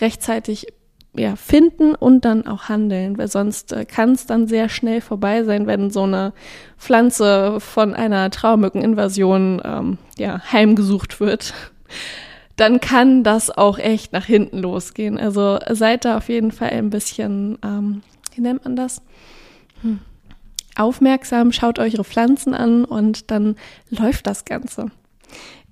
rechtzeitig 0.00 0.68
ja, 1.14 1.36
finden 1.36 1.94
und 1.94 2.24
dann 2.24 2.46
auch 2.46 2.68
handeln, 2.68 3.18
weil 3.18 3.28
sonst 3.28 3.72
äh, 3.72 3.84
kann 3.84 4.12
es 4.12 4.26
dann 4.26 4.46
sehr 4.46 4.68
schnell 4.68 5.00
vorbei 5.00 5.44
sein, 5.44 5.66
wenn 5.66 5.90
so 5.90 6.02
eine 6.02 6.32
Pflanze 6.76 7.60
von 7.60 7.94
einer 7.94 8.30
Traumückeninvasion 8.30 9.60
ähm, 9.64 9.98
ja, 10.16 10.40
heimgesucht 10.52 11.20
wird. 11.20 11.54
Dann 12.56 12.80
kann 12.80 13.22
das 13.22 13.50
auch 13.50 13.78
echt 13.78 14.12
nach 14.12 14.24
hinten 14.24 14.58
losgehen. 14.58 15.18
Also 15.18 15.58
seid 15.70 16.04
da 16.04 16.16
auf 16.16 16.28
jeden 16.28 16.50
Fall 16.50 16.70
ein 16.70 16.90
bisschen, 16.90 17.58
ähm, 17.64 18.02
wie 18.34 18.40
nennt 18.40 18.64
man 18.64 18.74
das? 18.76 19.00
Hm. 19.82 20.00
Aufmerksam, 20.76 21.52
schaut 21.52 21.78
eure 21.78 22.04
Pflanzen 22.04 22.54
an 22.54 22.84
und 22.84 23.30
dann 23.30 23.56
läuft 23.90 24.26
das 24.26 24.44
Ganze. 24.44 24.90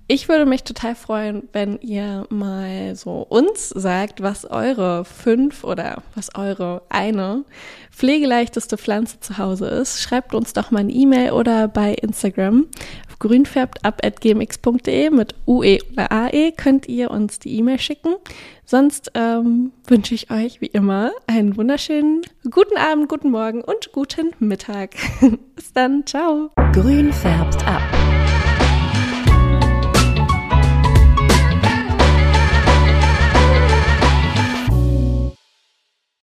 Ich 0.09 0.29
würde 0.29 0.45
mich 0.45 0.63
total 0.63 0.95
freuen, 0.95 1.49
wenn 1.51 1.79
ihr 1.81 2.25
mal 2.29 2.95
so 2.95 3.25
uns 3.27 3.67
sagt, 3.67 4.23
was 4.23 4.49
eure 4.49 5.03
fünf 5.03 5.65
oder 5.65 6.01
was 6.15 6.33
eure 6.33 6.83
eine 6.87 7.43
pflegeleichteste 7.91 8.77
Pflanze 8.77 9.19
zu 9.19 9.37
Hause 9.37 9.67
ist. 9.67 10.01
Schreibt 10.01 10.33
uns 10.33 10.53
doch 10.53 10.71
mal 10.71 10.79
eine 10.79 10.93
E-Mail 10.93 11.31
oder 11.31 11.67
bei 11.67 11.93
Instagram 11.93 12.67
auf 13.09 13.19
grünfärbtab.gmx.de 13.19 15.09
mit 15.09 15.35
UE 15.45 15.79
oder 15.91 16.09
AE 16.09 16.53
könnt 16.53 16.87
ihr 16.87 17.11
uns 17.11 17.39
die 17.39 17.57
E-Mail 17.57 17.79
schicken. 17.79 18.15
Sonst 18.63 19.11
ähm, 19.13 19.73
wünsche 19.87 20.15
ich 20.15 20.31
euch 20.31 20.61
wie 20.61 20.67
immer 20.67 21.11
einen 21.27 21.57
wunderschönen 21.57 22.21
guten 22.49 22.77
Abend, 22.77 23.09
guten 23.09 23.31
Morgen 23.31 23.61
und 23.61 23.91
guten 23.91 24.31
Mittag. 24.39 24.95
Bis 25.55 25.73
dann, 25.73 26.05
ciao. 26.05 26.49
Grün 26.71 27.11
färbt 27.11 27.67
ab 27.67 28.06